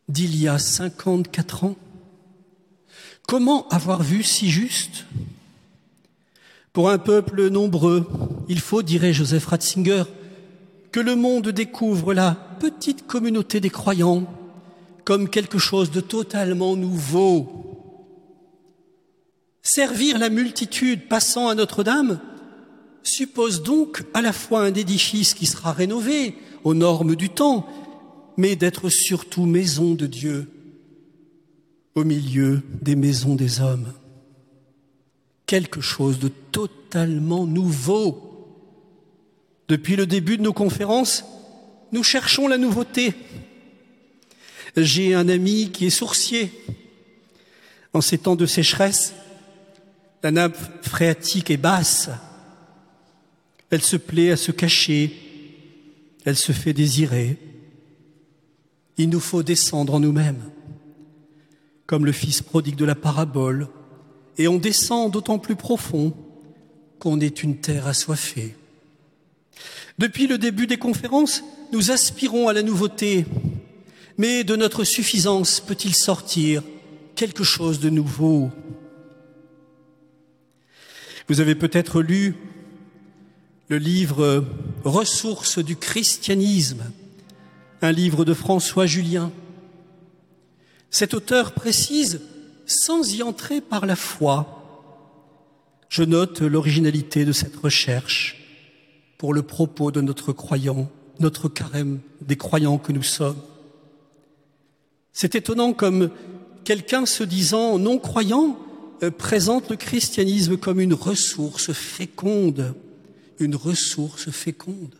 d'il 0.09 0.37
y 0.37 0.49
a 0.49 0.59
54 0.59 1.65
ans. 1.65 1.77
Comment 3.29 3.69
avoir 3.69 4.03
vu 4.03 4.23
si 4.23 4.51
juste? 4.51 5.05
Pour 6.73 6.91
un 6.91 6.99
peuple 6.99 7.49
nombreux, 7.49 8.07
il 8.49 8.61
faut, 8.61 8.83
dirait 8.83 9.13
Joseph 9.13 9.47
Ratzinger, 9.47 10.05
que 10.93 11.01
le 11.01 11.17
monde 11.17 11.49
découvre 11.49 12.13
la 12.13 12.35
petite 12.61 13.07
communauté 13.07 13.61
des 13.61 13.71
croyants 13.71 14.27
comme 15.07 15.31
quelque 15.31 15.59
chose 15.59 15.93
de 15.93 16.01
totalement 16.01 16.77
nouveau. 16.77 17.49
Servir 19.63 20.19
la 20.19 20.29
multitude 20.29 21.09
passant 21.09 21.49
à 21.49 21.55
Notre-Dame 21.55 22.21
suppose 23.05 23.63
donc 23.63 24.03
à 24.15 24.21
la 24.21 24.33
fois 24.33 24.65
un 24.65 24.75
édifice 24.75 25.33
qui 25.33 25.47
sera 25.47 25.73
rénové 25.73 26.35
aux 26.65 26.75
normes 26.75 27.15
du 27.15 27.31
temps, 27.31 27.69
mais 28.37 28.57
d'être 28.57 28.89
surtout 28.89 29.47
maison 29.47 29.95
de 29.95 30.07
Dieu 30.07 30.51
au 31.95 32.03
milieu 32.03 32.63
des 32.83 32.97
maisons 32.97 33.37
des 33.37 33.61
hommes. 33.61 33.93
Quelque 35.47 35.81
chose 35.81 36.19
de 36.19 36.33
totalement 36.51 37.47
nouveau. 37.47 38.59
Depuis 39.69 39.95
le 39.95 40.07
début 40.07 40.37
de 40.37 40.43
nos 40.43 40.53
conférences, 40.53 41.25
nous 41.93 42.03
cherchons 42.03 42.49
la 42.49 42.59
nouveauté. 42.59 43.15
J'ai 44.77 45.15
un 45.15 45.29
ami 45.29 45.71
qui 45.71 45.87
est 45.87 45.91
sourcier. 45.91 46.53
En 47.93 48.01
ces 48.03 48.19
temps 48.19 48.37
de 48.37 48.45
sécheresse, 48.45 49.15
la 50.23 50.31
nappe 50.31 50.59
phréatique 50.87 51.51
est 51.51 51.57
basse. 51.57 52.11
Elle 53.71 53.83
se 53.83 53.97
plaît 53.97 54.31
à 54.31 54.37
se 54.37 54.53
cacher. 54.53 55.17
Elle 56.25 56.37
se 56.37 56.53
fait 56.53 56.75
désirer. 56.75 57.39
Il 58.99 59.09
nous 59.09 59.21
faut 59.21 59.43
descendre 59.43 59.95
en 59.95 60.01
nous-mêmes, 60.01 60.43
comme 61.87 62.05
le 62.05 62.13
fils 62.13 62.43
prodigue 62.43 62.77
de 62.77 62.85
la 62.85 62.95
parabole, 62.95 63.69
et 64.39 64.49
on 64.49 64.57
descend 64.57 65.13
d'autant 65.13 65.39
plus 65.39 65.57
profond 65.57 66.15
qu'on 66.99 67.21
est 67.21 67.43
une 67.43 67.59
terre 67.59 67.87
assoiffée. 67.87 68.57
Depuis 69.99 70.27
le 70.27 70.39
début 70.39 70.67
des 70.67 70.79
conférences, 70.79 71.43
nous 71.73 71.91
aspirons 71.91 72.49
à 72.49 72.53
la 72.53 72.63
nouveauté, 72.63 73.27
mais 74.19 74.45
de 74.45 74.57
notre 74.57 74.85
suffisance 74.85 75.61
peut-il 75.61 75.95
sortir 75.95 76.63
quelque 77.15 77.45
chose 77.45 77.81
de 77.81 77.91
nouveau? 77.91 78.51
Vous 81.29 81.41
avez 81.41 81.55
peut-être 81.55 82.03
lu 82.03 82.37
le 83.69 83.79
livre 83.79 84.45
Ressources 84.85 85.59
du 85.59 85.77
christianisme, 85.77 86.85
un 87.83 87.91
livre 87.91 88.25
de 88.25 88.35
François 88.35 88.87
Julien. 88.87 89.33
Cet 90.91 91.15
auteur 91.15 91.53
précise, 91.53 92.21
sans 92.65 93.13
y 93.13 93.23
entrer 93.23 93.61
par 93.61 93.87
la 93.87 93.97
foi, 93.97 94.57
je 95.89 96.05
note 96.05 96.41
l'originalité 96.41 97.25
de 97.25 97.33
cette 97.33 97.57
recherche 97.57 98.43
pour 99.19 99.35
le 99.35 99.43
propos 99.43 99.91
de 99.91 100.01
notre 100.01 100.33
croyant, 100.33 100.89
notre 101.19 101.49
carême 101.49 102.01
des 102.21 102.37
croyants 102.37 102.79
que 102.79 102.93
nous 102.93 103.03
sommes. 103.03 103.41
C'est 105.19 105.35
étonnant 105.35 105.73
comme 105.73 106.11
quelqu'un 106.63 107.07
se 107.07 107.25
disant 107.25 107.79
non 107.79 107.99
croyant 107.99 108.59
euh, 109.03 109.11
présente 109.11 109.71
le 109.71 109.77
christianisme 109.77 110.59
comme 110.59 110.79
une 110.79 110.93
ressource 110.93 111.73
féconde, 111.73 112.75
une 113.39 113.57
ressource 113.57 114.31
féconde 114.31 114.95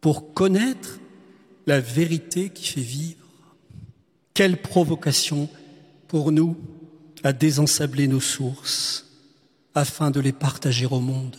pour 0.00 0.32
connaître 0.32 0.98
la 1.66 1.78
vérité 1.78 2.48
qui 2.48 2.68
fait 2.68 2.80
vivre. 2.80 3.26
Quelle 4.32 4.62
provocation 4.62 5.50
pour 6.08 6.32
nous 6.32 6.56
à 7.22 7.34
désensabler 7.34 8.08
nos 8.08 8.20
sources 8.20 9.10
afin 9.74 10.10
de 10.10 10.20
les 10.20 10.32
partager 10.32 10.86
au 10.86 11.00
monde. 11.00 11.36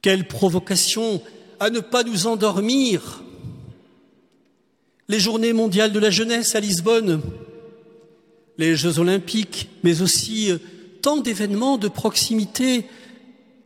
Quelle 0.00 0.26
provocation 0.26 1.20
à 1.60 1.68
ne 1.68 1.80
pas 1.80 2.04
nous 2.04 2.26
endormir. 2.26 3.23
Les 5.08 5.20
journées 5.20 5.52
mondiales 5.52 5.92
de 5.92 5.98
la 5.98 6.10
jeunesse 6.10 6.54
à 6.54 6.60
Lisbonne, 6.60 7.20
les 8.58 8.76
Jeux 8.76 8.98
olympiques, 8.98 9.68
mais 9.82 10.02
aussi 10.02 10.50
euh, 10.50 10.58
tant 11.02 11.18
d'événements 11.18 11.76
de 11.76 11.88
proximité, 11.88 12.86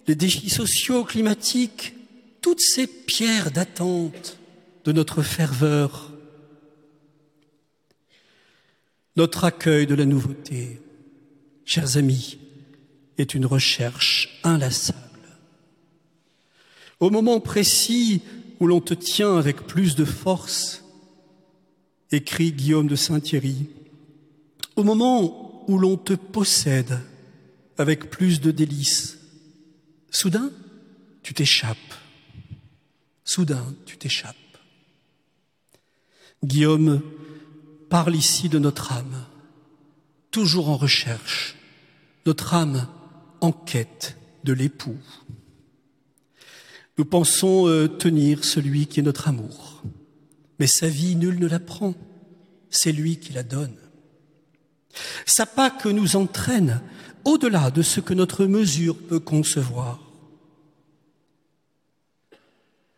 les 0.07 0.15
défis 0.15 0.51
sociaux, 0.51 1.05
climatiques, 1.05 1.95
toutes 2.41 2.61
ces 2.61 2.87
pierres 2.87 3.51
d'attente 3.51 4.39
de 4.85 4.93
notre 4.93 5.23
ferveur, 5.23 6.13
notre 9.17 9.45
accueil 9.45 9.87
de 9.87 9.95
la 9.95 10.05
nouveauté, 10.05 10.81
chers 11.65 11.97
amis, 11.97 12.39
est 13.19 13.35
une 13.35 13.47
recherche 13.47 14.41
inlassable. 14.45 14.99
Au 17.01 17.11
moment 17.11 17.41
précis 17.41 18.23
où 18.61 18.67
l'on 18.67 18.81
te 18.81 18.95
tient 18.95 19.37
avec 19.37 19.67
plus 19.67 19.95
de 19.95 20.05
force, 20.05 20.85
écrit 22.13 22.53
Guillaume 22.53 22.87
de 22.87 22.97
Saint-Thierry, 22.97 23.69
au 24.77 24.85
moment 24.85 25.65
où 25.69 25.79
l'on 25.79 25.97
te 25.97 26.15
possède 26.15 26.99
avec 27.77 28.11
plus 28.11 28.41
de 28.41 28.51
délices, 28.51 29.19
soudain, 30.11 30.51
tu 31.23 31.35
t'échappes. 31.35 31.77
Soudain, 33.25 33.75
tu 33.85 33.99
t'échappes. 33.99 34.37
Guillaume 36.45 37.03
parle 37.89 38.15
ici 38.15 38.49
de 38.49 38.59
notre 38.59 38.93
âme, 38.93 39.27
toujours 40.31 40.69
en 40.69 40.77
recherche, 40.77 41.57
notre 42.27 42.55
âme 42.55 42.89
en 43.41 43.53
quête 43.53 44.17
de 44.45 44.53
l'époux. 44.53 44.99
Nous 46.97 47.05
pensons 47.05 47.69
euh, 47.69 47.89
tenir 47.89 48.45
celui 48.45 48.87
qui 48.87 49.01
est 49.01 49.05
notre 49.05 49.29
amour, 49.29 49.83
mais 50.59 50.67
sa 50.67 50.89
vie, 50.89 51.17
nul 51.17 51.39
ne 51.39 51.47
la 51.47 51.61
prend, 51.61 51.95
c'est 52.71 52.93
lui 52.93 53.19
qui 53.19 53.33
la 53.33 53.43
donne. 53.43 53.77
Sa 55.27 55.47
que 55.47 55.89
nous 55.89 56.17
entraîne 56.17 56.81
au-delà 57.25 57.71
de 57.71 57.83
ce 57.83 58.01
que 58.01 58.15
notre 58.15 58.47
mesure 58.47 58.97
peut 58.97 59.21
concevoir. 59.21 60.01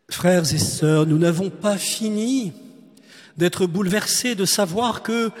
Frères 0.09 0.53
et 0.53 0.57
sœurs, 0.57 1.05
nous 1.05 1.17
n'avons 1.17 1.49
pas 1.49 1.77
fini 1.77 2.53
d'être 3.37 3.65
bouleversés 3.65 4.35
de 4.35 4.45
savoir 4.45 5.03
que 5.03 5.31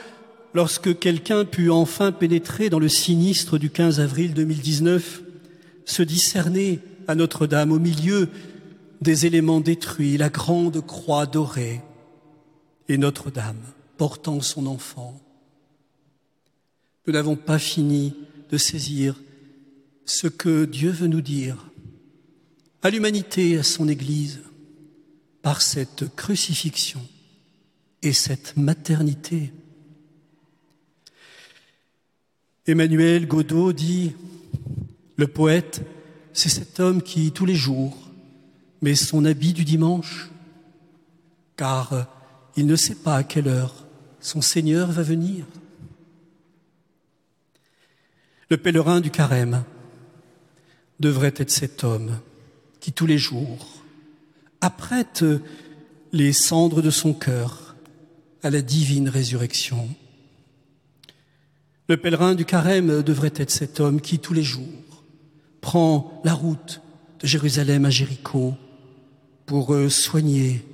lorsque 0.53 0.97
quelqu'un 0.97 1.45
put 1.45 1.69
enfin 1.69 2.11
pénétrer 2.11 2.69
dans 2.69 2.79
le 2.79 2.89
sinistre 2.89 3.57
du 3.57 3.69
15 3.69 3.99
avril 3.99 4.33
2019, 4.33 5.21
se 5.85 6.03
discerner 6.03 6.79
à 7.07 7.15
Notre-Dame 7.15 7.71
au 7.71 7.79
milieu 7.79 8.29
des 9.01 9.25
éléments 9.25 9.61
détruits, 9.61 10.17
la 10.17 10.29
grande 10.29 10.85
croix 10.85 11.25
dorée 11.25 11.81
et 12.87 12.97
Notre-Dame 12.97 13.61
portant 13.97 14.41
son 14.41 14.65
enfant 14.67 15.21
nous 17.07 17.13
n'avons 17.13 17.35
pas 17.35 17.59
fini 17.59 18.13
de 18.49 18.57
saisir 18.57 19.19
ce 20.05 20.27
que 20.27 20.65
Dieu 20.65 20.91
veut 20.91 21.07
nous 21.07 21.21
dire 21.21 21.69
à 22.83 22.89
l'humanité, 22.89 23.57
à 23.57 23.63
son 23.63 23.87
Église, 23.87 24.41
par 25.41 25.61
cette 25.61 26.15
crucifixion 26.15 27.01
et 28.01 28.13
cette 28.13 28.55
maternité. 28.57 29.51
Emmanuel 32.67 33.27
Godot 33.27 33.73
dit, 33.73 34.13
le 35.15 35.27
poète, 35.27 35.81
c'est 36.33 36.49
cet 36.49 36.79
homme 36.79 37.01
qui, 37.01 37.31
tous 37.31 37.45
les 37.45 37.55
jours, 37.55 37.97
met 38.81 38.95
son 38.95 39.25
habit 39.25 39.53
du 39.53 39.65
dimanche, 39.65 40.29
car 41.55 42.07
il 42.55 42.65
ne 42.65 42.75
sait 42.75 42.95
pas 42.95 43.15
à 43.17 43.23
quelle 43.23 43.47
heure 43.47 43.85
son 44.19 44.41
Seigneur 44.41 44.91
va 44.91 45.03
venir. 45.03 45.45
Le 48.49 48.57
pèlerin 48.57 48.99
du 48.99 49.11
carême 49.11 49.63
devrait 50.99 51.33
être 51.37 51.49
cet 51.49 51.83
homme 51.83 52.19
qui 52.79 52.91
tous 52.91 53.05
les 53.05 53.17
jours 53.17 53.83
apprête 54.59 55.23
les 56.11 56.33
cendres 56.33 56.81
de 56.81 56.89
son 56.89 57.13
cœur 57.13 57.75
à 58.43 58.49
la 58.49 58.61
divine 58.61 59.09
résurrection. 59.09 59.87
Le 61.87 61.97
pèlerin 61.97 62.35
du 62.35 62.45
carême 62.45 63.01
devrait 63.01 63.33
être 63.35 63.51
cet 63.51 63.79
homme 63.79 64.01
qui 64.01 64.19
tous 64.19 64.33
les 64.33 64.43
jours 64.43 64.65
prend 65.61 66.21
la 66.23 66.33
route 66.33 66.81
de 67.21 67.27
Jérusalem 67.27 67.85
à 67.85 67.89
Jéricho 67.89 68.55
pour 69.45 69.73
euh, 69.73 69.89
soigner 69.89 70.65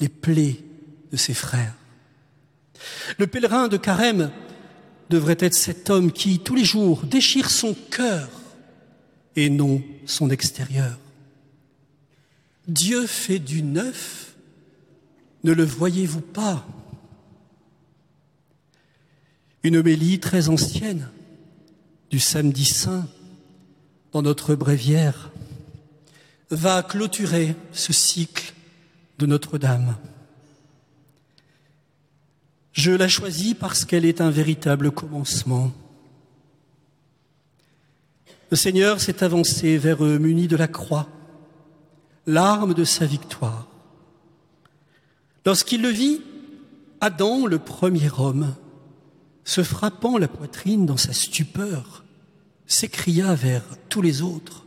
les 0.00 0.08
plaies 0.08 0.58
de 1.10 1.16
ses 1.16 1.34
frères. 1.34 1.74
Le 3.18 3.26
pèlerin 3.26 3.68
de 3.68 3.76
carême 3.76 4.30
devrait 5.10 5.36
être 5.40 5.54
cet 5.54 5.90
homme 5.90 6.12
qui, 6.12 6.38
tous 6.38 6.54
les 6.54 6.64
jours, 6.64 7.04
déchire 7.04 7.50
son 7.50 7.74
cœur 7.74 8.28
et 9.36 9.50
non 9.50 9.82
son 10.06 10.30
extérieur. 10.30 10.98
Dieu 12.66 13.06
fait 13.06 13.38
du 13.38 13.62
neuf, 13.62 14.34
ne 15.44 15.52
le 15.52 15.64
voyez-vous 15.64 16.20
pas? 16.20 16.66
Une 19.62 19.76
homélie 19.76 20.20
très 20.20 20.48
ancienne 20.48 21.08
du 22.10 22.18
samedi 22.18 22.64
saint 22.64 23.06
dans 24.12 24.22
notre 24.22 24.54
bréviaire 24.54 25.30
va 26.50 26.82
clôturer 26.82 27.54
ce 27.72 27.92
cycle 27.92 28.52
de 29.18 29.26
Notre-Dame. 29.26 29.96
Je 32.78 32.92
la 32.92 33.08
choisis 33.08 33.54
parce 33.54 33.84
qu'elle 33.84 34.04
est 34.04 34.20
un 34.20 34.30
véritable 34.30 34.92
commencement. 34.92 35.72
Le 38.52 38.56
Seigneur 38.56 39.00
s'est 39.00 39.24
avancé 39.24 39.76
vers 39.78 40.04
eux 40.04 40.18
muni 40.18 40.46
de 40.46 40.54
la 40.54 40.68
croix, 40.68 41.08
l'arme 42.24 42.74
de 42.74 42.84
sa 42.84 43.04
victoire. 43.04 43.66
Lorsqu'il 45.44 45.82
le 45.82 45.88
vit, 45.88 46.20
Adam, 47.00 47.46
le 47.46 47.58
premier 47.58 48.10
homme, 48.16 48.54
se 49.42 49.64
frappant 49.64 50.16
la 50.16 50.28
poitrine 50.28 50.86
dans 50.86 50.96
sa 50.96 51.12
stupeur, 51.12 52.04
s'écria 52.68 53.34
vers 53.34 53.64
tous 53.88 54.02
les 54.02 54.22
autres, 54.22 54.66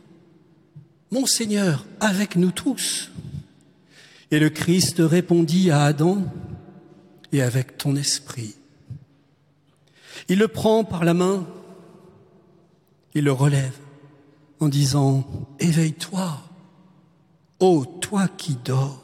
Mon 1.10 1.24
Seigneur, 1.24 1.86
avec 1.98 2.36
nous 2.36 2.50
tous. 2.50 3.10
Et 4.30 4.38
le 4.38 4.50
Christ 4.50 4.96
répondit 4.98 5.70
à 5.70 5.84
Adam, 5.84 6.26
et 7.32 7.42
avec 7.42 7.78
ton 7.78 7.96
esprit. 7.96 8.54
Il 10.28 10.38
le 10.38 10.48
prend 10.48 10.84
par 10.84 11.04
la 11.04 11.14
main, 11.14 11.46
il 13.14 13.24
le 13.24 13.32
relève 13.32 13.76
en 14.60 14.68
disant, 14.68 15.26
éveille-toi, 15.58 16.40
ô 17.58 17.84
toi 17.84 18.28
qui 18.28 18.56
dors, 18.64 19.02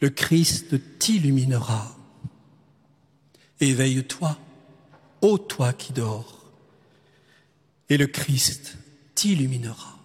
le 0.00 0.08
Christ 0.08 0.98
t'illuminera. 0.98 1.96
Éveille-toi, 3.60 4.38
ô 5.20 5.38
toi 5.38 5.72
qui 5.72 5.92
dors, 5.92 6.44
et 7.88 7.96
le 7.96 8.06
Christ 8.06 8.76
t'illuminera. 9.14 9.98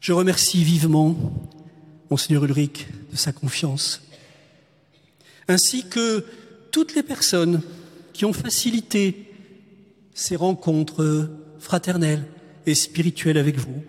Je 0.00 0.12
remercie 0.12 0.62
vivement 0.62 1.16
Monseigneur 2.10 2.44
Ulrich 2.44 2.86
de 3.10 3.16
sa 3.16 3.32
confiance 3.32 4.05
ainsi 5.48 5.84
que 5.88 6.24
toutes 6.70 6.94
les 6.94 7.02
personnes 7.02 7.62
qui 8.12 8.24
ont 8.24 8.32
facilité 8.32 9.32
ces 10.14 10.36
rencontres 10.36 11.30
fraternelles 11.58 12.24
et 12.64 12.74
spirituelles 12.74 13.38
avec 13.38 13.58
vous. 13.58 13.82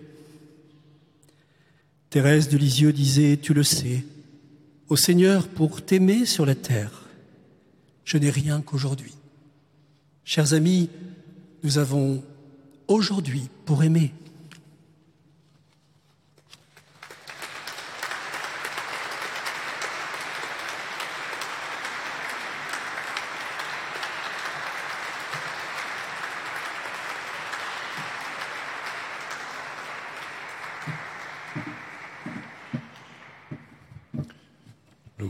Thérèse 2.10 2.49
de 2.49 2.58
Lisieux 2.58 2.93
disait, 2.93 3.38
tu 3.41 3.53
le 3.53 3.64
sais, 3.64 4.03
au 4.89 4.95
Seigneur, 4.95 5.47
pour 5.47 5.82
t'aimer 5.82 6.26
sur 6.26 6.45
la 6.45 6.55
terre, 6.55 7.05
je 8.05 8.18
n'ai 8.18 8.30
rien 8.30 8.62
qu'aujourd'hui. 8.62 9.14
Chers 10.24 10.53
amis, 10.53 10.89
nous 11.64 11.78
avons 11.78 12.24
aujourd'hui 12.88 13.49
pour 13.66 13.84
aimer 13.84 14.14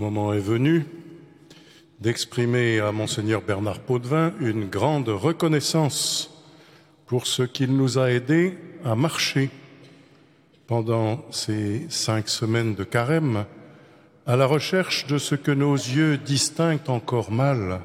moment 0.09 0.31
est 0.31 0.39
venu 0.39 0.85
d'exprimer 1.99 2.79
à 2.79 2.93
monseigneur 2.93 3.41
Bernard 3.41 3.81
Potvin 3.81 4.31
une 4.39 4.69
grande 4.69 5.09
reconnaissance 5.09 6.45
pour 7.07 7.27
ce 7.27 7.43
qu'il 7.43 7.75
nous 7.75 7.97
a 7.97 8.09
aidés 8.09 8.57
à 8.85 8.95
marcher 8.95 9.49
pendant 10.65 11.25
ces 11.29 11.87
cinq 11.89 12.29
semaines 12.29 12.73
de 12.73 12.85
carême 12.85 13.43
à 14.25 14.37
la 14.37 14.45
recherche 14.45 15.07
de 15.07 15.17
ce 15.17 15.35
que 15.35 15.51
nos 15.51 15.75
yeux 15.75 16.17
distinguent 16.17 16.89
encore 16.89 17.29
mal, 17.29 17.81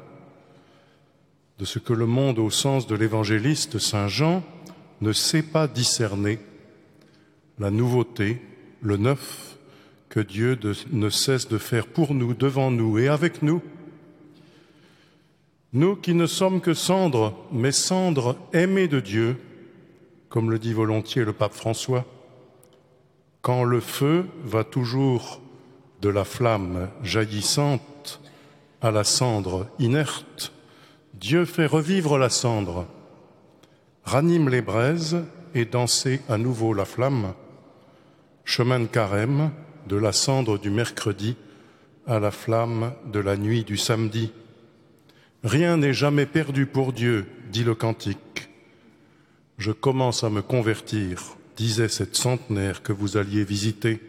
de 1.59 1.65
ce 1.65 1.77
que 1.77 1.91
le 1.91 2.05
monde 2.05 2.39
au 2.39 2.49
sens 2.49 2.87
de 2.87 2.95
l'évangéliste 2.95 3.79
Saint 3.79 4.07
Jean 4.07 4.43
ne 5.01 5.11
sait 5.11 5.43
pas 5.43 5.67
discerner, 5.67 6.39
la 7.59 7.69
nouveauté, 7.69 8.41
le 8.81 8.95
neuf 8.95 9.52
que 10.13 10.19
Dieu 10.19 10.59
ne 10.91 11.09
cesse 11.09 11.47
de 11.47 11.57
faire 11.57 11.87
pour 11.87 12.13
nous, 12.13 12.35
devant 12.35 12.69
nous 12.69 12.99
et 12.99 13.07
avec 13.07 13.41
nous. 13.41 13.63
Nous 15.73 15.95
qui 15.95 16.13
ne 16.13 16.27
sommes 16.27 16.61
que 16.61 16.75
cendres, 16.75 17.33
mais 17.51 17.71
cendres 17.71 18.37
aimées 18.53 18.87
de 18.87 18.99
Dieu, 18.99 19.37
comme 20.29 20.51
le 20.51 20.59
dit 20.59 20.71
volontiers 20.71 21.25
le 21.25 21.33
pape 21.33 21.55
François, 21.55 22.05
quand 23.41 23.63
le 23.63 23.79
feu 23.79 24.27
va 24.43 24.63
toujours 24.63 25.41
de 26.03 26.09
la 26.09 26.25
flamme 26.25 26.89
jaillissante 27.01 28.21
à 28.83 28.91
la 28.91 29.03
cendre 29.03 29.65
inerte, 29.79 30.53
Dieu 31.15 31.43
fait 31.43 31.65
revivre 31.65 32.19
la 32.19 32.29
cendre, 32.29 32.85
ranime 34.03 34.47
les 34.47 34.61
braises 34.61 35.23
et 35.55 35.65
danser 35.65 36.21
à 36.29 36.37
nouveau 36.37 36.75
la 36.75 36.85
flamme, 36.85 37.33
chemin 38.45 38.79
de 38.79 38.85
carême, 38.85 39.49
de 39.87 39.95
la 39.95 40.11
cendre 40.11 40.57
du 40.57 40.69
mercredi 40.69 41.35
à 42.07 42.19
la 42.19 42.31
flamme 42.31 42.93
de 43.11 43.19
la 43.19 43.37
nuit 43.37 43.63
du 43.63 43.77
samedi. 43.77 44.31
Rien 45.43 45.77
n'est 45.77 45.93
jamais 45.93 46.25
perdu 46.25 46.65
pour 46.65 46.93
Dieu, 46.93 47.25
dit 47.51 47.63
le 47.63 47.75
cantique. 47.75 48.49
Je 49.57 49.71
commence 49.71 50.23
à 50.23 50.29
me 50.29 50.41
convertir, 50.41 51.35
disait 51.55 51.89
cette 51.89 52.15
centenaire 52.15 52.81
que 52.81 52.93
vous 52.93 53.17
alliez 53.17 53.43
visiter. 53.43 54.01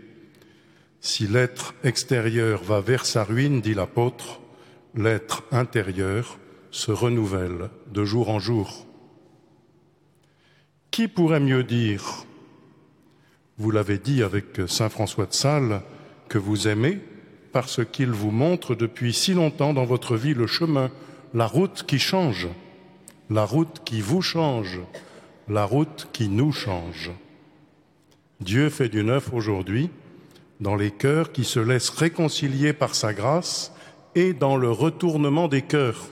Si 1.01 1.27
l'être 1.27 1.75
extérieur 1.85 2.63
va 2.63 2.81
vers 2.81 3.05
sa 3.05 3.25
ruine, 3.25 3.61
dit 3.61 3.75
l'apôtre, 3.75 4.41
l'être 4.95 5.43
intérieur 5.51 6.39
se 6.71 6.91
renouvelle 6.91 7.71
de 7.93 8.05
jour 8.05 8.31
en 8.31 8.39
jour. 8.39 8.87
Qui 10.91 11.09
pourrait 11.09 11.41
mieux 11.41 11.65
dire 11.65 12.25
vous 13.59 13.71
l'avez 13.71 13.99
dit 13.99 14.23
avec 14.23 14.63
Saint 14.67 14.89
François 14.89 15.27
de 15.27 15.33
Sales, 15.33 15.83
que 16.29 16.39
vous 16.39 16.69
aimez 16.69 17.01
parce 17.53 17.85
qu'il 17.85 18.11
vous 18.11 18.33
montre 18.33 18.75
depuis 18.75 19.13
si 19.13 19.33
longtemps 19.33 19.75
dans 19.75 19.85
votre 19.85 20.17
vie 20.17 20.35
le 20.35 20.49
chemin, 20.49 20.91
la 21.35 21.47
route 21.47 21.85
qui 21.87 22.01
change, 22.01 22.49
la 23.31 23.45
route 23.45 23.83
qui 23.85 24.01
vous 24.01 24.23
change, 24.23 24.81
la 25.49 25.65
route 25.65 26.09
qui 26.13 26.29
nous 26.29 26.51
change. 26.51 27.13
Dieu 28.41 28.71
fait 28.71 28.89
du 28.89 29.05
neuf 29.05 29.33
aujourd'hui 29.33 29.91
dans 30.61 30.75
les 30.75 30.91
cœurs 30.91 31.31
qui 31.31 31.45
se 31.45 31.61
laissent 31.61 31.91
réconcilier 31.91 32.73
par 32.73 32.95
sa 32.95 33.15
grâce 33.15 33.73
et 34.17 34.33
dans 34.33 34.57
le 34.57 34.71
retournement 34.71 35.47
des 35.47 35.63
cœurs. 35.63 36.09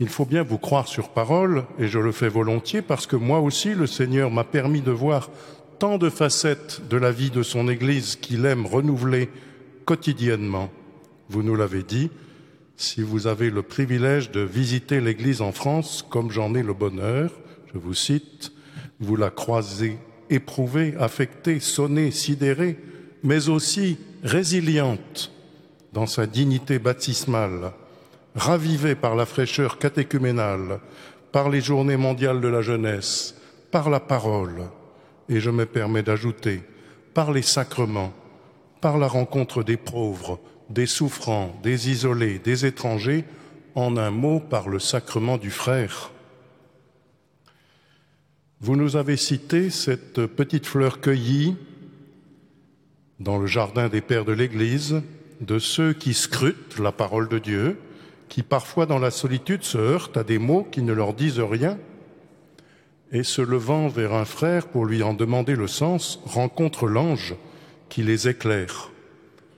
Il 0.00 0.08
faut 0.08 0.24
bien 0.24 0.42
vous 0.42 0.58
croire 0.58 0.88
sur 0.88 1.10
parole, 1.10 1.64
et 1.78 1.86
je 1.86 1.98
le 1.98 2.12
fais 2.12 2.28
volontiers 2.28 2.82
parce 2.82 3.06
que 3.06 3.16
moi 3.16 3.40
aussi 3.40 3.74
le 3.74 3.86
Seigneur 3.86 4.30
m'a 4.30 4.44
permis 4.44 4.80
de 4.80 4.90
voir 4.90 5.30
tant 5.78 5.98
de 5.98 6.10
facettes 6.10 6.82
de 6.88 6.96
la 6.96 7.12
vie 7.12 7.30
de 7.30 7.42
son 7.42 7.68
Église 7.68 8.16
qu'il 8.16 8.44
aime 8.46 8.66
renouveler 8.66 9.28
quotidiennement. 9.84 10.70
Vous 11.28 11.42
nous 11.42 11.54
l'avez 11.54 11.82
dit, 11.82 12.10
si 12.76 13.02
vous 13.02 13.26
avez 13.26 13.50
le 13.50 13.62
privilège 13.62 14.30
de 14.30 14.40
visiter 14.40 15.00
l'Église 15.00 15.40
en 15.40 15.52
France, 15.52 16.04
comme 16.08 16.30
j'en 16.30 16.54
ai 16.54 16.62
le 16.62 16.74
bonheur, 16.74 17.30
je 17.72 17.78
vous 17.78 17.94
cite, 17.94 18.52
vous 18.98 19.16
la 19.16 19.30
croisez 19.30 19.98
éprouvée, 20.30 20.94
affectée, 20.98 21.60
sonnée, 21.60 22.10
sidérée, 22.10 22.78
mais 23.22 23.48
aussi 23.48 23.98
résiliente 24.22 25.30
dans 25.92 26.06
sa 26.06 26.26
dignité 26.26 26.78
baptismale, 26.78 27.72
ravivée 28.34 28.94
par 28.94 29.14
la 29.14 29.26
fraîcheur 29.26 29.78
catéchuménale, 29.78 30.80
par 31.32 31.48
les 31.48 31.60
journées 31.60 31.96
mondiales 31.96 32.40
de 32.40 32.48
la 32.48 32.62
jeunesse, 32.62 33.34
par 33.70 33.90
la 33.90 34.00
parole, 34.00 34.68
et 35.28 35.40
je 35.40 35.50
me 35.50 35.66
permets 35.66 36.02
d'ajouter, 36.02 36.62
par 37.12 37.32
les 37.32 37.42
sacrements, 37.42 38.12
par 38.80 38.98
la 38.98 39.08
rencontre 39.08 39.62
des 39.62 39.76
pauvres, 39.76 40.40
des 40.70 40.86
souffrants, 40.86 41.58
des 41.62 41.90
isolés, 41.90 42.38
des 42.38 42.66
étrangers, 42.66 43.24
en 43.74 43.96
un 43.96 44.10
mot, 44.10 44.40
par 44.40 44.68
le 44.68 44.78
sacrement 44.78 45.36
du 45.36 45.50
frère. 45.50 46.10
Vous 48.60 48.76
nous 48.76 48.96
avez 48.96 49.16
cité 49.16 49.70
cette 49.70 50.26
petite 50.26 50.66
fleur 50.66 51.00
cueillie 51.00 51.56
dans 53.20 53.38
le 53.38 53.46
jardin 53.46 53.88
des 53.88 54.00
pères 54.00 54.24
de 54.24 54.32
l'Église 54.32 55.02
de 55.40 55.58
ceux 55.58 55.92
qui 55.92 56.14
scrutent 56.14 56.78
la 56.78 56.92
parole 56.92 57.28
de 57.28 57.38
Dieu, 57.38 57.78
qui 58.34 58.42
parfois 58.42 58.84
dans 58.84 58.98
la 58.98 59.12
solitude 59.12 59.62
se 59.62 59.78
heurtent 59.78 60.16
à 60.16 60.24
des 60.24 60.40
mots 60.40 60.66
qui 60.72 60.82
ne 60.82 60.92
leur 60.92 61.14
disent 61.14 61.38
rien, 61.38 61.78
et 63.12 63.22
se 63.22 63.40
levant 63.40 63.86
vers 63.86 64.12
un 64.12 64.24
frère 64.24 64.66
pour 64.66 64.86
lui 64.86 65.04
en 65.04 65.14
demander 65.14 65.54
le 65.54 65.68
sens, 65.68 66.18
rencontrent 66.24 66.88
l'ange 66.88 67.36
qui 67.88 68.02
les 68.02 68.26
éclaire. 68.26 68.90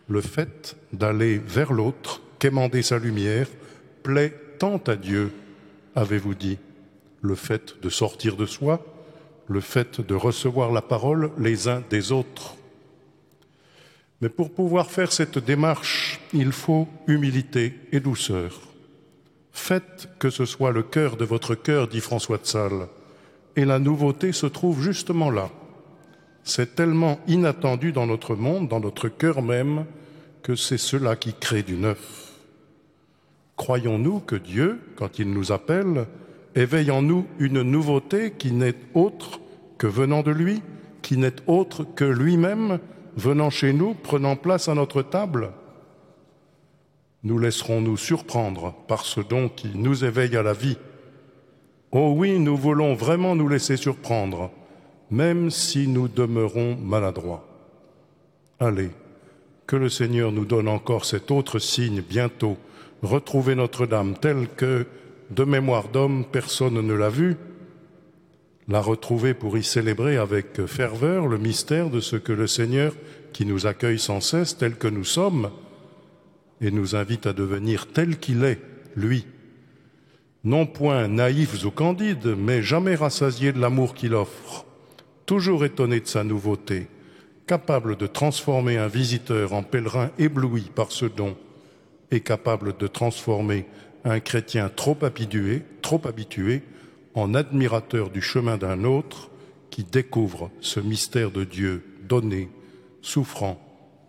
Le 0.09 0.21
fait 0.21 0.77
d'aller 0.93 1.39
vers 1.39 1.73
l'autre, 1.73 2.21
quémander 2.39 2.83
sa 2.83 2.99
lumière, 2.99 3.49
plaît 4.03 4.35
tant 4.59 4.77
à 4.89 4.97
Dieu, 4.97 5.33
avez-vous 5.95 6.35
dit. 6.35 6.59
Le 7.23 7.35
fait 7.35 7.81
de 7.81 7.89
sortir 7.89 8.37
de 8.37 8.45
soi, 8.45 8.85
le 9.49 9.61
fait 9.63 10.03
de 10.03 10.15
recevoir 10.15 10.71
la 10.71 10.83
parole 10.83 11.31
les 11.39 11.67
uns 11.67 11.83
des 11.89 12.13
autres. 12.13 12.57
Mais 14.21 14.29
pour 14.29 14.53
pouvoir 14.53 14.91
faire 14.91 15.13
cette 15.13 15.39
démarche, 15.39 16.21
il 16.35 16.53
faut 16.53 16.87
humilité 17.07 17.73
et 17.91 18.01
douceur. 18.01 18.66
Faites 19.57 20.11
que 20.21 20.29
ce 20.29 20.45
soit 20.45 20.71
le 20.71 20.83
cœur 20.83 21.17
de 21.17 21.25
votre 21.25 21.55
cœur, 21.55 21.89
dit 21.89 22.01
François 22.01 22.37
de 22.37 22.45
Sales, 22.45 22.87
et 23.57 23.65
la 23.65 23.79
nouveauté 23.81 24.31
se 24.33 24.47
trouve 24.47 24.83
justement 24.83 25.31
là. 25.31 25.49
C'est 26.45 26.77
tellement 26.77 27.19
inattendu 27.27 27.91
dans 27.91 28.07
notre 28.07 28.37
monde, 28.37 28.69
dans 28.69 28.81
notre 28.81 29.09
cœur 29.09 29.43
même, 29.43 29.87
que 30.43 30.55
c'est 30.55 30.79
cela 30.79 31.17
qui 31.17 31.33
crée 31.33 31.63
du 31.63 31.75
neuf. 31.75 32.35
Croyons-nous 33.57 34.21
que 34.21 34.37
Dieu, 34.37 34.79
quand 34.95 35.19
il 35.19 35.33
nous 35.33 35.51
appelle, 35.51 36.07
éveille 36.55 36.91
en 36.91 37.03
nous 37.03 37.27
une 37.39 37.63
nouveauté 37.63 38.33
qui 38.33 38.53
n'est 38.53 38.77
autre 38.95 39.41
que 39.79 39.87
venant 39.87 40.23
de 40.23 40.33
lui, 40.33 40.63
qui 41.01 41.17
n'est 41.17 41.43
autre 41.47 41.83
que 41.83 42.05
lui-même, 42.05 42.79
venant 43.17 43.51
chez 43.51 43.73
nous, 43.73 43.95
prenant 43.95 44.37
place 44.37 44.69
à 44.69 44.75
notre 44.75 45.01
table? 45.03 45.51
Nous 47.27 47.41
laisserons-nous 47.41 47.97
surprendre 47.97 48.73
par 48.87 49.05
ce 49.05 49.19
don 49.21 49.49
qui 49.49 49.73
nous 49.75 50.05
éveille 50.05 50.37
à 50.37 50.45
la 50.45 50.53
vie. 50.53 50.79
Oh 51.91 52.15
oui, 52.17 52.39
nous 52.39 52.57
voulons 52.57 52.95
vraiment 52.95 53.35
nous 53.35 53.49
laisser 53.49 53.77
surprendre, 53.77 54.53
même 55.11 55.51
si 55.51 55.89
nous 55.89 56.07
demeurons 56.07 56.77
maladroits. 56.77 57.45
Allez, 58.61 58.91
que 59.67 59.75
le 59.75 59.89
Seigneur 59.89 60.31
nous 60.31 60.45
donne 60.45 60.69
encore 60.69 61.05
cet 61.05 61.33
autre 61.33 61.59
signe 61.59 62.01
bientôt, 62.01 62.59
retrouver 63.03 63.57
Notre-Dame 63.57 64.15
telle 64.17 64.47
que, 64.47 64.87
de 65.33 65.43
mémoire 65.43 65.89
d'homme, 65.89 66.27
personne 66.31 66.81
ne 66.81 66.95
l'a 66.95 67.11
vue, 67.11 67.35
la 68.69 68.81
retrouver 68.81 69.35
pour 69.35 69.59
y 69.59 69.65
célébrer 69.65 70.17
avec 70.17 70.65
ferveur 70.67 71.27
le 71.27 71.39
mystère 71.39 71.91
de 71.91 71.99
ce 71.99 72.15
que 72.15 72.33
le 72.33 72.47
Seigneur, 72.47 72.93
qui 73.33 73.47
nous 73.47 73.67
accueille 73.67 73.99
sans 73.99 74.21
cesse 74.21 74.57
tel 74.57 74.77
que 74.77 74.87
nous 74.87 75.03
sommes, 75.03 75.51
et 76.61 76.71
nous 76.71 76.97
invite 76.97 77.27
à 77.27 77.33
devenir 77.33 77.87
tel 77.89 78.19
qu'il 78.19 78.45
est, 78.45 78.61
lui, 78.95 79.27
non 80.45 80.67
point 80.67 81.09
naïfs 81.09 81.65
ou 81.65 81.71
candides, 81.71 82.37
mais 82.39 82.63
jamais 82.63 82.95
rassasiés 82.95 83.53
de 83.53 83.61
l'amour 83.61 83.95
qu'il 83.95 84.15
offre, 84.15 84.65
toujours 85.27 85.65
étonné 85.65 86.01
de 86.01 86.07
sa 86.07 86.25
nouveauté, 86.25 86.87
capable 87.47 87.97
de 87.97 88.07
transformer 88.07 88.79
un 88.79 88.87
visiteur 88.87 89.53
en 89.53 89.63
pèlerin 89.63 90.11
ébloui 90.19 90.71
par 90.75 90.93
ce 90.93 91.07
don, 91.07 91.37
et 92.11 92.21
capable 92.21 92.77
de 92.77 92.87
transformer 92.87 93.67
un 94.05 94.21
chrétien 94.21 94.71
trop 94.71 94.97
habitué 95.03 96.63
en 97.15 97.35
admirateur 97.35 98.11
du 98.11 98.23
chemin 98.23 98.57
d'un 98.57 98.85
autre 98.85 99.31
qui 99.71 99.83
découvre 99.83 100.51
ce 100.61 100.79
mystère 100.79 101.33
de 101.33 101.43
Dieu 101.43 101.85
donné, 102.09 102.49
souffrant, 103.03 103.61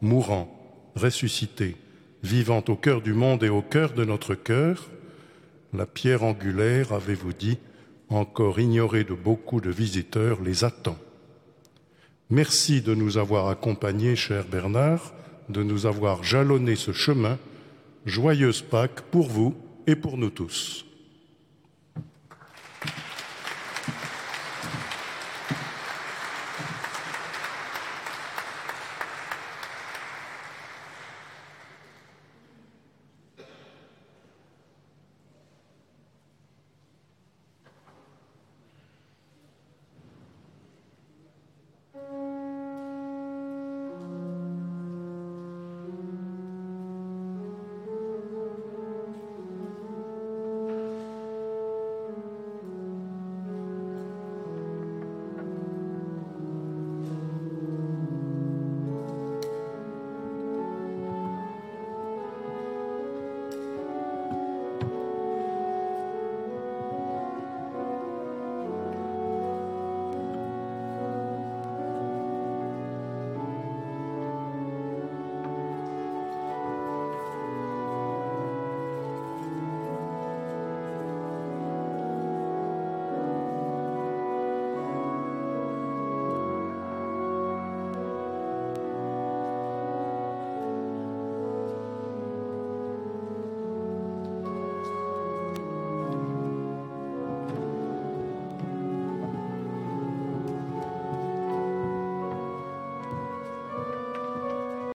mourant, 0.02 0.54
ressuscité, 0.96 1.76
vivant 2.24 2.64
au 2.68 2.76
cœur 2.76 3.02
du 3.02 3.14
monde 3.14 3.44
et 3.44 3.50
au 3.50 3.62
cœur 3.62 3.94
de 3.94 4.04
notre 4.06 4.36
cœur, 4.36 4.90
la 5.74 5.86
pierre 5.86 6.24
angulaire, 6.24 6.94
avez-vous 6.94 7.34
dit, 7.34 7.58
encore 8.10 8.60
ignorée 8.60 9.04
de 9.04 9.14
beaucoup 9.14 9.62
de 9.62 9.70
visiteurs, 9.70 10.42
les 10.42 10.64
attend. 10.64 10.98
Merci 12.30 12.82
de 12.82 12.96
nous 12.96 13.18
avoir 13.18 13.48
accompagnés, 13.48 14.16
cher 14.16 14.46
Bernard, 14.46 15.14
de 15.50 15.64
nous 15.64 15.86
avoir 15.86 16.24
jalonné 16.24 16.76
ce 16.76 16.92
chemin. 16.92 17.38
Joyeuse 18.06 18.62
Pâques 18.62 19.02
pour 19.12 19.28
vous 19.28 19.56
et 19.86 19.96
pour 19.96 20.18
nous 20.18 20.30
tous. 20.30 20.87